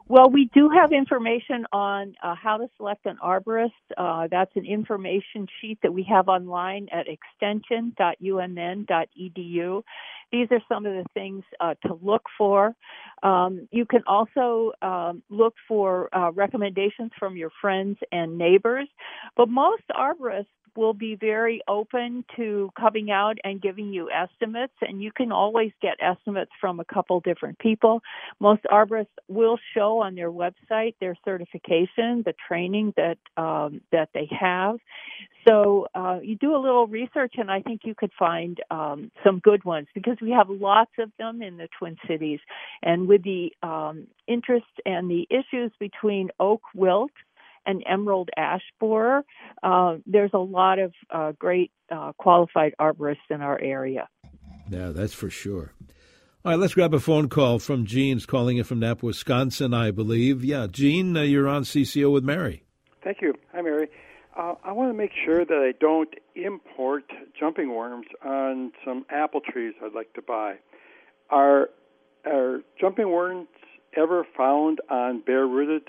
Well, 0.09 0.29
we 0.31 0.49
do 0.55 0.69
have 0.69 0.91
information 0.91 1.67
on 1.71 2.15
uh, 2.23 2.33
how 2.33 2.57
to 2.57 2.67
select 2.77 3.05
an 3.05 3.19
arborist. 3.23 3.69
Uh, 3.95 4.27
that's 4.29 4.49
an 4.55 4.65
information 4.65 5.45
sheet 5.61 5.77
that 5.83 5.93
we 5.93 6.01
have 6.09 6.27
online 6.27 6.87
at 6.91 7.05
extension.umn.edu. 7.07 9.83
These 10.31 10.47
are 10.49 10.61
some 10.67 10.87
of 10.87 10.93
the 10.93 11.05
things 11.13 11.43
uh, 11.59 11.75
to 11.85 11.93
look 12.01 12.23
for. 12.39 12.75
Um, 13.21 13.67
you 13.71 13.85
can 13.85 14.01
also 14.07 14.71
um, 14.81 15.21
look 15.29 15.53
for 15.67 16.09
uh, 16.15 16.31
recommendations 16.31 17.11
from 17.19 17.37
your 17.37 17.51
friends 17.61 17.99
and 18.11 18.35
neighbors, 18.35 18.87
but 19.37 19.47
most 19.47 19.83
arborists 19.95 20.47
will 20.79 20.93
be 20.93 21.15
very 21.15 21.61
open 21.67 22.23
to 22.37 22.71
coming 22.79 23.11
out 23.11 23.37
and 23.43 23.61
giving 23.61 23.91
you 23.93 24.09
estimates, 24.09 24.73
and 24.81 25.03
you 25.03 25.11
can 25.11 25.31
always 25.31 25.71
get 25.81 25.95
estimates 26.01 26.51
from 26.61 26.79
a 26.79 26.85
couple 26.85 27.19
different 27.19 27.59
people. 27.59 28.01
Most 28.39 28.63
arborists 28.63 29.07
will 29.27 29.57
show 29.75 29.99
on 29.99 30.15
their 30.15 30.31
website 30.31 30.95
their 31.01 31.15
certification, 31.25 32.23
the 32.25 32.33
training 32.47 32.93
that 32.95 33.17
um, 33.35 33.81
that 33.91 34.09
they 34.13 34.27
have. 34.39 34.77
So 35.47 35.87
uh, 35.95 36.19
you 36.23 36.35
do 36.37 36.55
a 36.55 36.61
little 36.61 36.87
research, 36.87 37.33
and 37.37 37.51
I 37.51 37.61
think 37.61 37.81
you 37.83 37.95
could 37.95 38.11
find 38.17 38.57
um, 38.71 39.11
some 39.23 39.39
good 39.39 39.63
ones 39.65 39.87
because 39.93 40.17
we 40.21 40.31
have 40.31 40.49
lots 40.49 40.91
of 40.99 41.11
them 41.19 41.41
in 41.41 41.57
the 41.57 41.67
Twin 41.77 41.97
Cities, 42.07 42.39
and 42.81 43.07
with 43.07 43.23
the 43.23 43.51
um, 43.63 44.07
interest 44.27 44.65
and 44.85 45.09
the 45.09 45.27
issues 45.29 45.71
between 45.79 46.29
oak 46.39 46.61
wilt 46.73 47.11
and 47.69 47.83
emerald 47.87 48.29
ash 48.35 48.63
borer. 48.79 49.23
Uh, 49.61 49.97
there's 50.07 50.31
a 50.33 50.39
lot 50.39 50.79
of 50.79 50.91
uh, 51.11 51.31
great 51.37 51.71
uh, 51.91 52.11
qualified 52.17 52.73
arborists 52.81 53.29
in 53.29 53.41
our 53.41 53.61
area. 53.61 54.09
Yeah, 54.69 54.89
that's 54.89 55.13
for 55.13 55.29
sure. 55.29 55.71
All 56.43 56.53
right, 56.53 56.59
let's 56.59 56.73
grab 56.73 56.93
a 56.93 56.99
phone 56.99 57.29
call 57.29 57.59
from 57.59 57.85
Gene's 57.85 58.25
calling 58.25 58.57
in 58.57 58.63
from 58.63 58.79
Napa, 58.79 59.05
Wisconsin, 59.05 59.73
I 59.73 59.91
believe. 59.91 60.43
Yeah, 60.43 60.67
Gene, 60.69 61.15
uh, 61.15 61.21
you're 61.21 61.47
on 61.47 61.63
CCO 61.63 62.11
with 62.11 62.23
Mary. 62.23 62.63
Thank 63.03 63.21
you. 63.21 63.35
Hi, 63.53 63.61
Mary. 63.61 63.87
Uh, 64.35 64.55
I 64.63 64.71
want 64.71 64.89
to 64.89 64.97
make 64.97 65.11
sure 65.25 65.45
that 65.45 65.53
I 65.53 65.73
don't 65.79 66.13
import 66.35 67.03
jumping 67.39 67.75
worms 67.75 68.07
on 68.25 68.71
some 68.85 69.05
apple 69.09 69.41
trees 69.41 69.73
I'd 69.83 69.93
like 69.93 70.13
to 70.13 70.21
buy. 70.21 70.55
Are 71.29 71.69
are 72.25 72.61
jumping 72.79 73.11
worms 73.11 73.47
ever 73.95 74.25
found 74.35 74.79
on 74.89 75.21
bare 75.25 75.45
rooted 75.45 75.83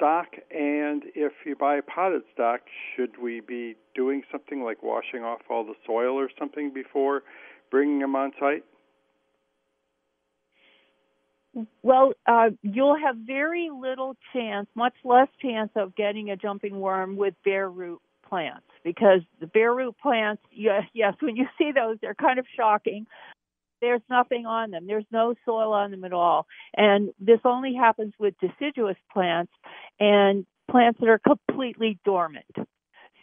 stock? 0.00 0.28
And 0.50 1.04
if 1.14 1.32
you 1.44 1.54
buy 1.54 1.80
potted 1.82 2.22
stock, 2.32 2.60
should 2.96 3.20
we 3.22 3.40
be 3.40 3.76
doing 3.94 4.22
something 4.32 4.62
like 4.62 4.82
washing 4.82 5.22
off 5.22 5.40
all 5.50 5.64
the 5.64 5.74
soil 5.86 6.18
or 6.18 6.30
something 6.38 6.72
before 6.72 7.22
bringing 7.70 7.98
them 7.98 8.16
on 8.16 8.32
site? 8.40 8.64
Well, 11.82 12.12
uh, 12.26 12.50
you'll 12.62 12.96
have 12.96 13.16
very 13.26 13.70
little 13.70 14.16
chance, 14.32 14.68
much 14.74 14.94
less 15.04 15.28
chance 15.42 15.70
of 15.76 15.94
getting 15.96 16.30
a 16.30 16.36
jumping 16.36 16.80
worm 16.80 17.16
with 17.16 17.34
bare 17.44 17.68
root 17.68 18.00
plants 18.26 18.66
because 18.84 19.20
the 19.40 19.48
bare 19.48 19.74
root 19.74 19.96
plants, 20.00 20.42
yes, 20.52 20.84
yes, 20.94 21.14
when 21.20 21.36
you 21.36 21.46
see 21.58 21.72
those, 21.74 21.98
they're 22.00 22.14
kind 22.14 22.38
of 22.38 22.46
shocking 22.56 23.06
there's 23.80 24.02
nothing 24.08 24.46
on 24.46 24.70
them. 24.70 24.86
There's 24.86 25.06
no 25.10 25.34
soil 25.44 25.72
on 25.72 25.90
them 25.90 26.04
at 26.04 26.12
all. 26.12 26.46
And 26.76 27.10
this 27.18 27.40
only 27.44 27.74
happens 27.74 28.12
with 28.18 28.34
deciduous 28.40 28.96
plants 29.12 29.52
and 29.98 30.46
plants 30.70 31.00
that 31.00 31.08
are 31.08 31.18
completely 31.18 31.98
dormant. 32.04 32.44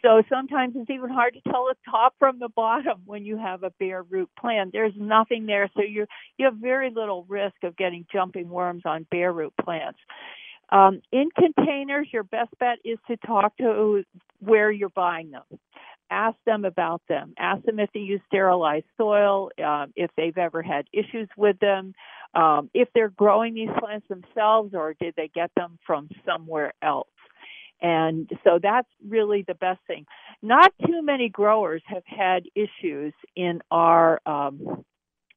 So 0.02 0.22
sometimes 0.28 0.74
it's 0.76 0.90
even 0.90 1.10
hard 1.10 1.34
to 1.34 1.50
tell 1.50 1.66
the 1.66 1.74
top 1.90 2.14
from 2.18 2.38
the 2.38 2.48
bottom 2.48 3.02
when 3.04 3.24
you 3.24 3.36
have 3.36 3.64
a 3.64 3.70
bare 3.80 4.04
root 4.04 4.30
plant. 4.38 4.70
There's 4.72 4.92
nothing 4.96 5.46
there, 5.46 5.68
so 5.74 5.82
you 5.82 6.06
you 6.36 6.44
have 6.44 6.54
very 6.54 6.90
little 6.90 7.24
risk 7.28 7.56
of 7.64 7.76
getting 7.76 8.06
jumping 8.12 8.48
worms 8.48 8.82
on 8.84 9.06
bare 9.10 9.32
root 9.32 9.52
plants. 9.60 9.98
Um, 10.70 11.00
in 11.10 11.30
containers, 11.36 12.06
your 12.12 12.22
best 12.22 12.50
bet 12.60 12.78
is 12.84 12.98
to 13.08 13.16
talk 13.16 13.56
to 13.56 14.04
where 14.38 14.70
you're 14.70 14.90
buying 14.90 15.30
them 15.30 15.42
ask 16.10 16.36
them 16.46 16.64
about 16.64 17.02
them. 17.08 17.34
Ask 17.38 17.64
them 17.64 17.78
if 17.78 17.90
they 17.92 18.00
use 18.00 18.20
sterilized 18.26 18.86
soil, 18.96 19.50
um, 19.64 19.92
if 19.96 20.10
they've 20.16 20.36
ever 20.36 20.62
had 20.62 20.86
issues 20.92 21.28
with 21.36 21.58
them, 21.60 21.94
um, 22.34 22.70
if 22.74 22.88
they're 22.94 23.10
growing 23.10 23.54
these 23.54 23.70
plants 23.78 24.06
themselves 24.08 24.74
or 24.74 24.94
did 24.94 25.14
they 25.16 25.28
get 25.34 25.50
them 25.56 25.78
from 25.86 26.08
somewhere 26.26 26.72
else. 26.82 27.08
And 27.80 28.28
so 28.44 28.58
that's 28.60 28.88
really 29.06 29.44
the 29.46 29.54
best 29.54 29.80
thing. 29.86 30.04
Not 30.42 30.72
too 30.84 31.02
many 31.02 31.28
growers 31.28 31.82
have 31.86 32.02
had 32.06 32.44
issues 32.54 33.12
in 33.36 33.60
our 33.70 34.20
um, 34.26 34.84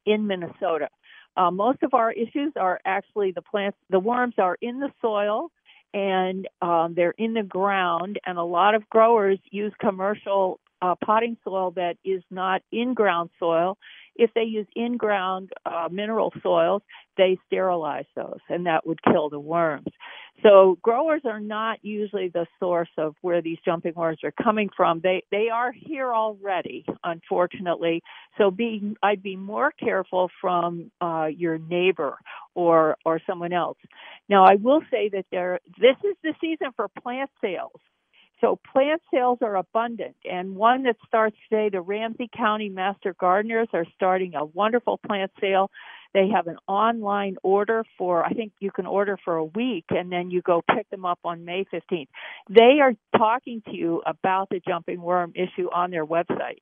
in 0.04 0.26
Minnesota. 0.26 0.88
Uh, 1.36 1.50
most 1.50 1.82
of 1.82 1.94
our 1.94 2.12
issues 2.12 2.52
are 2.56 2.80
actually 2.84 3.32
the 3.32 3.42
plants, 3.42 3.78
the 3.88 3.98
worms 3.98 4.34
are 4.38 4.58
in 4.60 4.80
the 4.80 4.90
soil 5.00 5.50
and 5.94 6.48
um, 6.60 6.94
they're 6.94 7.14
in 7.18 7.34
the 7.34 7.42
ground. 7.42 8.18
And 8.24 8.38
a 8.38 8.44
lot 8.44 8.74
of 8.74 8.88
growers 8.88 9.38
use 9.50 9.72
commercial 9.80 10.60
uh, 10.80 10.94
potting 11.04 11.36
soil 11.44 11.70
that 11.72 11.96
is 12.04 12.22
not 12.30 12.62
in 12.72 12.94
ground 12.94 13.30
soil. 13.38 13.78
If 14.16 14.30
they 14.34 14.42
use 14.42 14.66
in 14.76 14.96
ground 14.96 15.52
uh, 15.64 15.88
mineral 15.90 16.32
soils, 16.42 16.82
they 17.16 17.38
sterilize 17.46 18.04
those, 18.14 18.40
and 18.48 18.66
that 18.66 18.86
would 18.86 19.02
kill 19.02 19.30
the 19.30 19.40
worms. 19.40 19.86
So 20.42 20.78
growers 20.82 21.22
are 21.24 21.40
not 21.40 21.78
usually 21.82 22.28
the 22.28 22.46
source 22.58 22.88
of 22.98 23.14
where 23.22 23.42
these 23.42 23.58
jumping 23.64 23.94
worms 23.94 24.18
are 24.24 24.32
coming 24.42 24.70
from. 24.76 25.00
They 25.00 25.24
they 25.30 25.48
are 25.50 25.72
here 25.72 26.12
already, 26.12 26.84
unfortunately. 27.04 28.02
So 28.38 28.50
be 28.50 28.94
I'd 29.02 29.22
be 29.22 29.36
more 29.36 29.72
careful 29.72 30.30
from 30.40 30.90
uh, 31.00 31.28
your 31.34 31.58
neighbor 31.58 32.18
or 32.54 32.96
or 33.04 33.20
someone 33.26 33.52
else. 33.52 33.78
Now 34.28 34.44
I 34.44 34.56
will 34.56 34.82
say 34.90 35.10
that 35.10 35.26
there 35.30 35.60
this 35.78 35.96
is 36.04 36.16
the 36.22 36.34
season 36.40 36.68
for 36.76 36.88
plant 36.88 37.30
sales. 37.40 37.80
So 38.40 38.58
plant 38.72 39.00
sales 39.14 39.38
are 39.42 39.56
abundant, 39.56 40.16
and 40.24 40.56
one 40.56 40.82
that 40.82 40.96
starts 41.06 41.36
today, 41.48 41.68
the 41.70 41.80
Ramsey 41.80 42.28
County 42.36 42.68
Master 42.68 43.14
Gardeners 43.18 43.68
are 43.72 43.86
starting 43.94 44.34
a 44.34 44.44
wonderful 44.44 44.98
plant 44.98 45.30
sale. 45.40 45.70
They 46.14 46.28
have 46.34 46.46
an 46.46 46.58
online 46.68 47.36
order 47.42 47.84
for, 47.96 48.24
I 48.24 48.30
think 48.30 48.52
you 48.60 48.70
can 48.70 48.86
order 48.86 49.18
for 49.24 49.36
a 49.36 49.44
week, 49.44 49.86
and 49.90 50.12
then 50.12 50.30
you 50.30 50.42
go 50.42 50.62
pick 50.74 50.88
them 50.90 51.04
up 51.04 51.18
on 51.24 51.44
May 51.44 51.64
15th. 51.72 52.08
They 52.50 52.80
are 52.80 52.92
talking 53.16 53.62
to 53.66 53.74
you 53.74 54.02
about 54.06 54.48
the 54.50 54.60
jumping 54.66 55.00
worm 55.00 55.32
issue 55.34 55.68
on 55.72 55.90
their 55.90 56.06
website. 56.06 56.60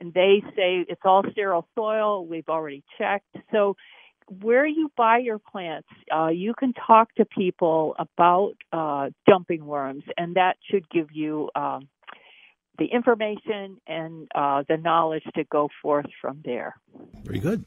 And 0.00 0.14
they 0.14 0.42
say 0.56 0.84
it's 0.88 1.00
all 1.04 1.22
sterile 1.32 1.66
soil. 1.74 2.26
We've 2.26 2.48
already 2.48 2.82
checked. 2.98 3.36
So 3.52 3.76
where 4.40 4.66
you 4.66 4.90
buy 4.96 5.18
your 5.18 5.38
plants, 5.38 5.88
uh, 6.14 6.28
you 6.28 6.54
can 6.54 6.72
talk 6.72 7.14
to 7.16 7.24
people 7.24 7.96
about 7.98 8.54
uh, 8.72 9.10
jumping 9.28 9.64
worms, 9.64 10.04
and 10.16 10.36
that 10.36 10.56
should 10.70 10.88
give 10.88 11.08
you 11.12 11.50
um, 11.54 11.88
the 12.78 12.86
information 12.86 13.78
and 13.86 14.28
uh, 14.34 14.62
the 14.68 14.76
knowledge 14.76 15.24
to 15.34 15.44
go 15.44 15.68
forth 15.82 16.06
from 16.20 16.40
there. 16.44 16.76
Very 17.24 17.40
good. 17.40 17.64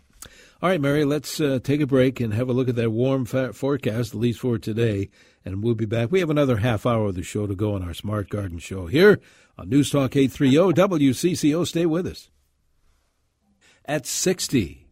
All 0.62 0.70
right, 0.70 0.80
Mary, 0.80 1.04
let's 1.04 1.42
uh, 1.42 1.60
take 1.62 1.82
a 1.82 1.88
break 1.88 2.20
and 2.22 2.34
have 2.34 2.48
a 2.48 2.54
look 2.54 2.70
at 2.70 2.76
that 2.78 2.92
warm 2.92 3.26
forecast, 3.26 4.14
at 4.14 4.20
least 4.20 4.40
for 4.40 4.58
today, 4.58 5.10
and 5.44 5.62
we'll 5.62 5.76
be 5.76 5.86
back. 5.86 6.12
We 6.12 6.22
have 6.22 6.30
another 6.30 6.58
half 6.58 6.86
hour 6.86 7.08
of 7.08 7.16
the 7.16 7.24
show 7.24 7.48
to 7.48 7.56
go 7.56 7.76
on 7.76 7.84
our 7.84 7.94
Smart 7.94 8.30
Garden 8.30 8.60
show 8.60 8.88
here 8.88 9.20
on 9.58 9.70
News 9.70 9.90
Talk 9.90 10.16
830 10.16 10.74
WCCO. 10.82 11.68
Stay 11.68 11.86
with 11.86 12.08
us. 12.08 12.30
At 13.86 14.06
60. 14.06 14.88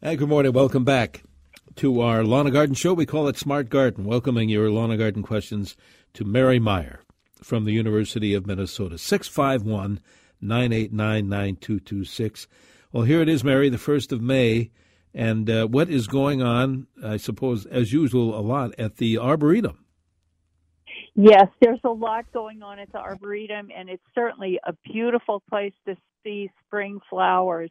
Hey, 0.00 0.16
good 0.16 0.28
morning. 0.28 0.52
Welcome 0.52 0.84
back 0.84 1.24
to 1.76 2.00
our 2.00 2.22
Lawn 2.22 2.46
and 2.46 2.54
Garden 2.54 2.74
show. 2.74 2.92
We 2.92 3.06
call 3.06 3.26
it 3.26 3.36
Smart 3.36 3.70
Garden, 3.70 4.04
welcoming 4.04 4.48
your 4.48 4.70
lawn 4.70 4.90
and 4.90 5.00
garden 5.00 5.22
questions 5.22 5.76
to 6.12 6.24
Mary 6.24 6.60
Meyer 6.60 7.03
from 7.44 7.64
the 7.64 7.72
University 7.72 8.34
of 8.34 8.46
Minnesota. 8.46 8.98
651 8.98 10.00
989 10.40 11.28
9226. 11.28 12.46
Well, 12.92 13.04
here 13.04 13.20
it 13.20 13.28
is, 13.28 13.44
Mary, 13.44 13.68
the 13.68 13.76
1st 13.76 14.12
of 14.12 14.22
May. 14.22 14.70
And 15.14 15.48
uh, 15.48 15.66
what 15.66 15.88
is 15.88 16.08
going 16.08 16.42
on, 16.42 16.88
I 17.04 17.18
suppose, 17.18 17.66
as 17.66 17.92
usual, 17.92 18.36
a 18.36 18.40
lot 18.40 18.74
at 18.78 18.96
the 18.96 19.18
Arboretum? 19.18 19.78
Yes, 21.14 21.46
there's 21.60 21.80
a 21.84 21.90
lot 21.90 22.24
going 22.32 22.62
on 22.62 22.80
at 22.80 22.90
the 22.90 22.98
Arboretum, 22.98 23.68
and 23.76 23.88
it's 23.88 24.02
certainly 24.14 24.58
a 24.66 24.72
beautiful 24.84 25.42
place 25.48 25.72
to 25.86 25.96
see 26.24 26.50
spring 26.66 26.98
flowers. 27.08 27.70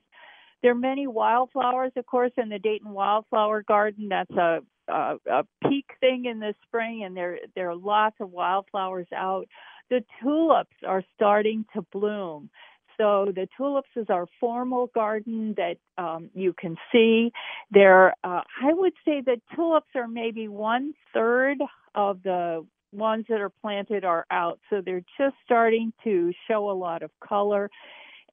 There 0.62 0.72
are 0.72 0.76
many 0.76 1.08
wildflowers, 1.08 1.92
of 1.98 2.06
course, 2.06 2.32
in 2.38 2.48
the 2.48 2.60
Dayton 2.60 2.92
Wildflower 2.92 3.64
Garden. 3.64 4.08
That's 4.08 4.32
a, 4.32 4.60
a, 4.88 5.15
a 5.30 5.43
peak 5.67 5.86
thing 6.00 6.26
in 6.26 6.39
the 6.39 6.54
spring, 6.65 7.04
and 7.04 7.15
there 7.15 7.39
there 7.56 7.69
are 7.69 7.76
lots 7.76 8.15
of 8.19 8.32
wildflowers 8.32 9.08
out. 9.15 9.48
The 9.89 10.04
tulips 10.22 10.76
are 10.88 11.04
starting 11.15 11.65
to 11.74 11.82
bloom. 11.91 12.50
So 12.98 13.32
the 13.34 13.48
tulips 13.58 13.89
is 13.96 14.06
our 14.10 14.28
formal 14.39 14.88
garden 14.93 15.56
that 15.58 15.78
um, 15.98 16.30
you 16.34 16.54
can 16.54 16.78
see. 16.91 17.32
There, 17.72 18.12
uh, 18.24 18.41
I 18.62 18.74
would 18.74 18.93
say 19.04 19.22
that 19.26 19.41
tulips 19.56 19.89
are 19.96 20.08
maybe 20.08 20.48
one 20.48 20.93
third 21.13 21.58
of 21.96 22.22
the 22.24 22.65
ones 22.91 23.26
that 23.30 23.41
are 23.41 23.52
planted 23.62 24.06
are 24.06 24.26
out. 24.30 24.60
So 24.69 24.82
they're 24.86 25.04
just 25.17 25.36
starting 25.43 25.91
to 26.04 26.32
show 26.48 26.69
a 26.69 26.74
lot 26.74 27.02
of 27.02 27.10
color. 27.28 27.69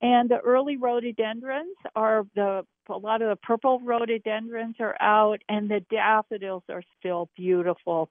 And 0.02 0.28
the 0.28 0.38
early 0.38 0.76
rhododendrons 0.76 1.76
are 1.94 2.24
the 2.34 2.64
a 2.90 2.96
lot 2.96 3.22
of 3.22 3.29
the 3.29 3.37
purple 3.37 3.81
rhododendrons 3.81 4.76
are 4.81 4.96
out, 5.00 5.40
and 5.48 5.70
the 5.70 5.81
daffodils 5.90 6.64
are 6.68 6.83
still 6.98 7.29
beautiful. 7.37 8.11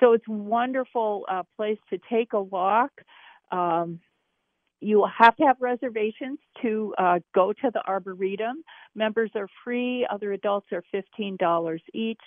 So 0.00 0.12
it's 0.12 0.24
a 0.28 0.32
wonderful 0.32 1.26
uh, 1.28 1.42
place 1.56 1.78
to 1.90 1.98
take 2.10 2.32
a 2.32 2.42
walk. 2.42 2.90
Um, 3.52 4.00
you 4.80 5.06
have 5.18 5.36
to 5.36 5.44
have 5.44 5.56
reservations 5.60 6.38
to 6.62 6.94
uh, 6.96 7.18
go 7.34 7.52
to 7.52 7.70
the 7.72 7.82
arboretum. 7.86 8.64
Members 8.94 9.30
are 9.34 9.48
free. 9.62 10.06
Other 10.10 10.32
adults 10.32 10.68
are 10.72 10.82
fifteen 10.90 11.36
dollars 11.36 11.82
each. 11.92 12.20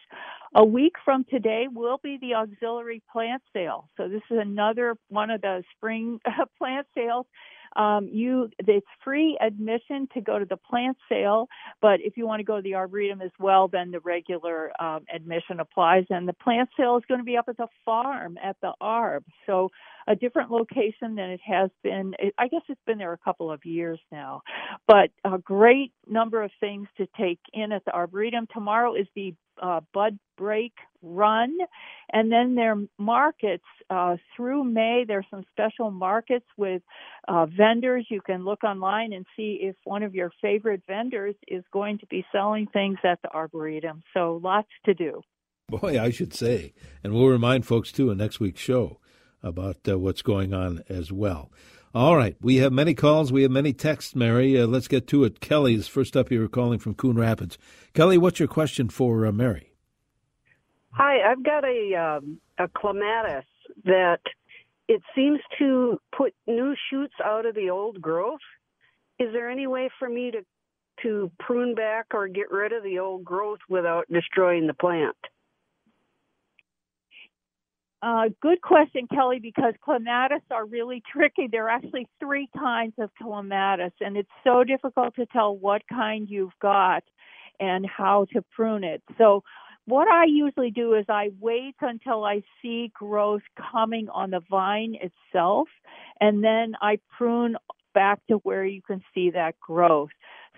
A 0.56 0.64
week 0.64 0.94
from 1.04 1.26
today 1.30 1.66
will 1.72 2.00
be 2.04 2.18
the 2.22 2.36
auxiliary 2.36 3.02
plant 3.12 3.42
sale. 3.54 3.90
So 3.98 4.08
this 4.08 4.22
is 4.30 4.38
another 4.40 4.96
one 5.10 5.32
of 5.32 5.42
the 5.42 5.64
spring 5.76 6.20
plant 6.60 6.86
sales. 6.96 7.26
Um, 7.76 8.08
you 8.12 8.50
it's 8.60 8.86
free 9.04 9.38
admission 9.42 10.08
to 10.14 10.22
go 10.22 10.40
to 10.40 10.46
the 10.46 10.58
plant 10.58 10.98
sale, 11.10 11.48
but 11.82 12.00
if 12.02 12.18
you 12.18 12.26
want 12.28 12.40
to 12.40 12.44
go 12.44 12.58
to 12.58 12.62
the 12.62 12.76
arboretum 12.76 13.22
as 13.22 13.32
well, 13.40 13.68
then 13.68 13.92
the 13.92 14.00
regular 14.02 14.72
um, 14.82 15.06
admission 15.14 15.60
applies. 15.60 16.06
And 16.10 16.28
the 16.28 16.34
plant 16.34 16.70
sale 16.78 16.98
is 16.98 17.04
going 17.08 17.20
to 17.20 17.26
be 17.26 17.38
up 17.38 17.46
at 17.48 17.58
the 17.58 17.68
farm 17.86 18.38
at 18.44 18.58
the 18.62 18.74
Arb, 18.82 19.24
so 19.46 19.70
a 20.08 20.16
different 20.16 20.52
location 20.52 21.16
than 21.16 21.30
it 21.30 21.42
has 21.46 21.70
been. 21.82 22.14
I 22.38 22.48
guess 22.48 22.62
it's 22.68 22.82
been 22.86 22.98
there 22.98 23.14
a 23.14 23.18
couple 23.18 23.52
of 23.52 23.64
years 23.66 24.00
now, 24.12 24.42
but 24.88 25.10
a 25.24 25.38
great 25.38 25.94
number 26.08 26.44
of 26.44 26.52
things 26.60 26.88
to 26.98 27.08
take 27.18 27.40
in 27.54 27.72
at 27.72 27.86
the 27.86 27.92
arboretum. 27.92 28.48
Tomorrow 28.54 28.96
is 28.96 29.08
the 29.16 29.34
uh, 29.62 29.82
Bud 29.94 30.18
Break 30.38 30.74
Run, 31.02 31.56
and 32.12 32.32
then 32.32 32.56
their 32.56 32.76
markets 32.98 33.64
uh, 33.90 34.16
through 34.36 34.64
May. 34.64 35.04
There's 35.08 35.26
some 35.30 35.44
special 35.52 35.92
markets 35.92 36.46
with 36.58 36.82
uh, 37.28 37.46
vendors. 37.46 38.08
You 38.10 38.22
can 38.22 38.46
look 38.46 38.64
online 38.64 39.14
and 39.14 39.26
see 39.36 39.60
if 39.62 39.76
one 39.84 40.04
of 40.04 40.16
your 40.16 40.32
favorite 40.42 40.82
vendors 40.88 41.36
is 41.48 41.64
going 41.72 42.00
to 42.00 42.06
be 42.08 42.26
selling 42.32 42.68
things 42.68 42.98
at 43.04 43.22
the 43.22 43.30
Arboretum. 43.30 44.04
So 44.14 44.40
lots 44.42 44.70
to 44.86 44.94
do. 44.94 45.22
Boy, 45.70 46.00
I 46.02 46.10
should 46.10 46.34
say. 46.34 46.74
And 47.04 47.14
we'll 47.14 47.28
remind 47.28 47.66
folks, 47.66 47.92
too, 47.92 48.10
in 48.12 48.18
next 48.18 48.40
week's 48.40 48.62
show 48.62 49.00
about 49.42 49.78
uh, 49.88 50.00
what's 50.00 50.22
going 50.22 50.54
on 50.54 50.84
as 50.90 51.12
well. 51.12 51.52
All 51.96 52.18
right, 52.18 52.36
we 52.42 52.56
have 52.56 52.74
many 52.74 52.96
calls. 52.96 53.32
We 53.32 53.44
have 53.44 53.52
many 53.52 53.72
texts, 53.72 54.16
Mary. 54.16 54.60
Uh, 54.60 54.66
let's 54.66 54.88
get 54.88 55.06
to 55.10 55.26
it. 55.26 55.40
Kelly's 55.40 55.88
first 55.88 56.18
up 56.18 56.30
here 56.30 56.48
calling 56.48 56.80
from 56.80 56.96
Coon 56.96 57.18
Rapids. 57.18 57.60
Kelly, 57.94 58.18
what's 58.18 58.40
your 58.40 58.48
question 58.48 58.90
for 58.90 59.28
uh, 59.28 59.32
Mary? 59.32 59.74
Hi, 60.90 61.22
I've 61.22 61.44
got 61.44 61.64
a 61.64 61.96
um, 61.96 62.40
a 62.58 62.68
clematis 62.68 63.46
that 63.86 64.22
it 64.88 65.04
seems 65.16 65.40
to 65.60 66.00
put 66.18 66.34
new 66.48 66.76
shoots 66.90 67.14
out 67.24 67.46
of 67.46 67.54
the 67.54 67.70
old 67.70 68.02
growth. 68.02 68.42
Is 69.20 69.32
there 69.32 69.52
any 69.52 69.68
way 69.68 69.90
for 70.00 70.10
me 70.10 70.32
to 70.32 70.44
to 71.04 71.32
prune 71.40 71.76
back 71.76 72.08
or 72.12 72.28
get 72.28 72.50
rid 72.52 72.74
of 72.74 72.84
the 72.84 72.98
old 72.98 73.24
growth 73.24 73.60
without 73.70 74.06
destroying 74.12 74.66
the 74.66 74.74
plant? 74.74 75.16
Uh, 78.04 78.26
good 78.42 78.62
question, 78.62 79.08
Kelly, 79.08 79.40
because 79.40 79.74
clematis 79.82 80.42
are 80.52 80.66
really 80.66 81.02
tricky. 81.10 81.48
There 81.50 81.68
are 81.68 81.70
actually 81.70 82.06
three 82.20 82.50
kinds 82.58 82.96
of 83.00 83.10
clematis, 83.22 83.94
and 84.02 84.18
it's 84.18 84.30
so 84.44 84.66
difficult 84.66 85.16
to 85.16 85.26
tell 85.28 85.56
what 85.56 85.84
kind 85.88 86.28
you've 86.30 86.58
got 86.62 87.04
and 87.62 87.86
how 87.86 88.26
to 88.34 88.44
prune 88.54 88.84
it. 88.84 89.02
So, 89.18 89.44
what 89.86 90.10
I 90.10 90.26
usually 90.26 90.72
do 90.72 90.96
is 90.96 91.06
I 91.08 91.30
wait 91.40 91.76
until 91.80 92.26
I 92.26 92.42
see 92.62 92.92
growth 92.94 93.44
coming 93.72 94.10
on 94.10 94.32
the 94.32 94.42
vine 94.50 94.98
itself, 95.00 95.70
and 96.20 96.44
then 96.44 96.74
I 96.82 97.00
prune 97.18 97.56
back 97.94 98.20
to 98.28 98.36
where 98.38 98.66
you 98.66 98.82
can 98.82 99.02
see 99.14 99.30
that 99.32 99.56
growth. 99.62 100.10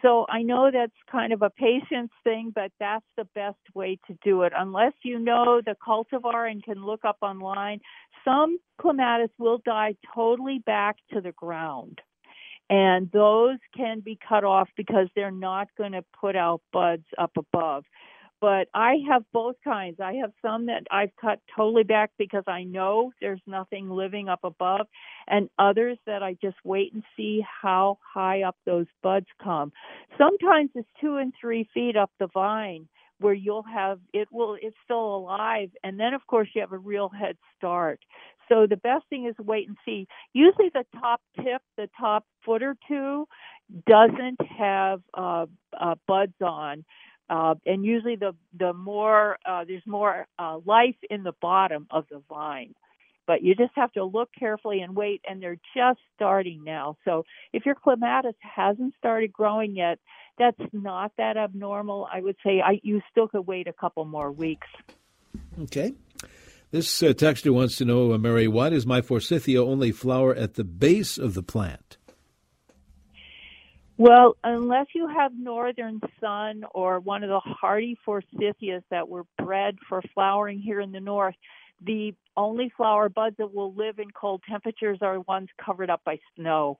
So 0.05 0.27
I 0.29 0.43
know 0.43 0.69
that's 0.71 0.93
kind 1.11 1.33
of 1.33 1.41
a 1.41 1.49
patience 1.49 2.11
thing, 2.23 2.51
but 2.53 2.71
that's 2.79 3.05
the 3.17 3.23
best 3.33 3.57
way 3.73 3.97
to 4.05 4.15
do 4.23 4.43
it. 4.43 4.53
Unless 4.55 4.93
you 5.01 5.17
know 5.17 5.61
the 5.65 5.75
cultivar 5.75 6.49
and 6.49 6.63
can 6.63 6.85
look 6.85 7.03
up 7.03 7.17
online, 7.23 7.79
some 8.23 8.59
clematis 8.79 9.31
will 9.39 9.59
die 9.65 9.95
totally 10.13 10.59
back 10.59 10.97
to 11.11 11.21
the 11.21 11.31
ground. 11.31 12.01
And 12.69 13.09
those 13.13 13.57
can 13.75 14.01
be 14.01 14.19
cut 14.29 14.43
off 14.43 14.69
because 14.77 15.07
they're 15.15 15.31
not 15.31 15.69
going 15.75 15.93
to 15.93 16.05
put 16.21 16.35
out 16.35 16.61
buds 16.71 17.05
up 17.17 17.31
above 17.35 17.83
but 18.45 18.67
I 18.75 18.97
have 19.09 19.23
both 19.33 19.55
kinds. 19.63 19.99
I 19.99 20.13
have 20.21 20.31
some 20.39 20.67
that 20.67 20.83
I've 20.91 21.09
cut 21.19 21.39
totally 21.57 21.81
back 21.81 22.11
because 22.19 22.43
I 22.45 22.63
know 22.63 23.11
there's 23.19 23.41
nothing 23.47 23.89
living 23.89 24.29
up 24.29 24.41
above, 24.43 24.85
and 25.27 25.49
others 25.57 25.97
that 26.05 26.21
I 26.21 26.37
just 26.39 26.57
wait 26.63 26.93
and 26.93 27.01
see 27.17 27.43
how 27.63 27.97
high 28.13 28.43
up 28.43 28.55
those 28.63 28.85
buds 29.01 29.25
come. 29.43 29.71
Sometimes 30.19 30.69
it's 30.75 30.87
two 31.01 31.17
and 31.17 31.33
three 31.41 31.67
feet 31.73 31.97
up 31.97 32.11
the 32.19 32.27
vine 32.27 32.87
where 33.19 33.33
you'll 33.33 33.63
have 33.63 33.97
it 34.13 34.27
will 34.31 34.57
it's 34.61 34.75
still 34.83 35.15
alive 35.15 35.69
and 35.83 35.99
then 35.99 36.13
of 36.13 36.27
course 36.27 36.49
you 36.53 36.59
have 36.61 36.73
a 36.73 36.77
real 36.77 37.07
head 37.07 37.37
start 37.57 37.97
so 38.49 38.67
the 38.69 38.75
best 38.75 39.05
thing 39.09 39.25
is 39.25 39.33
wait 39.39 39.69
and 39.69 39.77
see 39.85 40.05
usually 40.33 40.69
the 40.73 40.83
top 40.99 41.21
tip 41.37 41.61
the 41.77 41.89
top 41.97 42.25
foot 42.45 42.61
or 42.61 42.75
two 42.89 43.25
doesn't 43.87 44.37
have 44.59 44.99
uh, 45.13 45.45
uh 45.79 45.95
buds 46.05 46.35
on 46.41 46.83
uh, 47.29 47.55
and 47.65 47.83
usually 47.83 48.15
the 48.15 48.35
the 48.57 48.73
more 48.73 49.37
uh, 49.45 49.65
there's 49.65 49.85
more 49.85 50.27
uh, 50.37 50.59
life 50.65 50.95
in 51.09 51.23
the 51.23 51.33
bottom 51.41 51.87
of 51.91 52.05
the 52.09 52.21
vine. 52.29 52.75
But 53.27 53.41
you 53.41 53.55
just 53.55 53.71
have 53.75 53.91
to 53.93 54.03
look 54.03 54.29
carefully 54.37 54.81
and 54.81 54.95
wait 54.95 55.21
and 55.27 55.41
they're 55.41 55.57
just 55.75 55.99
starting 56.15 56.63
now. 56.63 56.95
So 57.05 57.23
if 57.53 57.65
your 57.65 57.73
clematis 57.73 58.35
hasn't 58.39 58.93
started 58.99 59.33
growing 59.33 59.75
yet 59.75 59.97
that's 60.37 60.59
not 60.73 61.11
that 61.17 61.37
abnormal. 61.37 62.07
I 62.11 62.21
would 62.21 62.35
say 62.45 62.61
I, 62.61 62.79
you 62.83 63.01
still 63.11 63.27
could 63.27 63.47
wait 63.47 63.67
a 63.67 63.73
couple 63.73 64.05
more 64.05 64.31
weeks. 64.31 64.67
Okay. 65.61 65.93
This 66.71 67.01
uh, 67.01 67.07
texter 67.07 67.53
wants 67.53 67.77
to 67.77 67.85
know 67.85 68.11
uh, 68.11 68.17
mary 68.17 68.47
why 68.47 68.69
does 68.69 68.85
my 68.85 69.01
forsythia 69.01 69.63
only 69.63 69.91
flower 69.91 70.35
at 70.35 70.55
the 70.55 70.63
base 70.63 71.17
of 71.17 71.33
the 71.33 71.43
plant 71.43 71.97
well, 73.97 74.35
unless 74.43 74.87
you 74.93 75.07
have 75.07 75.31
northern 75.37 76.01
sun 76.19 76.63
or 76.73 76.99
one 76.99 77.23
of 77.23 77.29
the 77.29 77.39
hardy 77.39 77.97
forsythias 78.05 78.83
that 78.91 79.07
were 79.07 79.25
bred 79.37 79.77
for 79.87 80.01
flowering 80.13 80.59
here 80.59 80.81
in 80.81 80.91
the 80.91 80.99
north, 80.99 81.35
the 81.85 82.13
only 82.37 82.71
flower 82.75 83.09
buds 83.09 83.37
that 83.37 83.53
will 83.53 83.73
live 83.73 83.99
in 83.99 84.11
cold 84.11 84.41
temperatures 84.49 84.99
are 85.01 85.19
ones 85.21 85.49
covered 85.63 85.89
up 85.89 86.01
by 86.05 86.19
snow. 86.35 86.77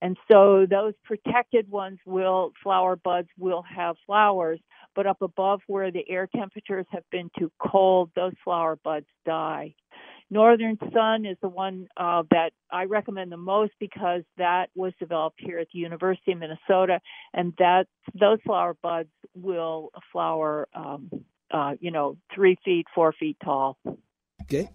And 0.00 0.16
so 0.30 0.66
those 0.68 0.94
protected 1.04 1.68
ones 1.68 1.98
will, 2.06 2.52
flower 2.62 2.96
buds 2.96 3.28
will 3.36 3.62
have 3.62 3.96
flowers, 4.06 4.60
but 4.94 5.06
up 5.06 5.22
above 5.22 5.60
where 5.66 5.90
the 5.90 6.08
air 6.08 6.28
temperatures 6.34 6.86
have 6.90 7.02
been 7.10 7.30
too 7.38 7.50
cold, 7.58 8.10
those 8.14 8.34
flower 8.44 8.78
buds 8.84 9.06
die. 9.26 9.74
Northern 10.30 10.78
Sun 10.92 11.24
is 11.24 11.36
the 11.40 11.48
one 11.48 11.88
uh, 11.96 12.22
that 12.30 12.50
I 12.70 12.84
recommend 12.84 13.32
the 13.32 13.38
most 13.38 13.72
because 13.80 14.22
that 14.36 14.66
was 14.74 14.92
developed 14.98 15.40
here 15.40 15.58
at 15.58 15.68
the 15.72 15.78
University 15.78 16.32
of 16.32 16.38
Minnesota, 16.38 17.00
and 17.32 17.54
that 17.58 17.86
those 18.18 18.38
flower 18.44 18.76
buds 18.82 19.08
will 19.34 19.90
flower, 20.12 20.68
um, 20.74 21.10
uh, 21.50 21.74
you 21.80 21.90
know, 21.90 22.16
three 22.34 22.58
feet, 22.64 22.86
four 22.94 23.14
feet 23.18 23.38
tall. 23.42 23.78
Okay. 24.42 24.68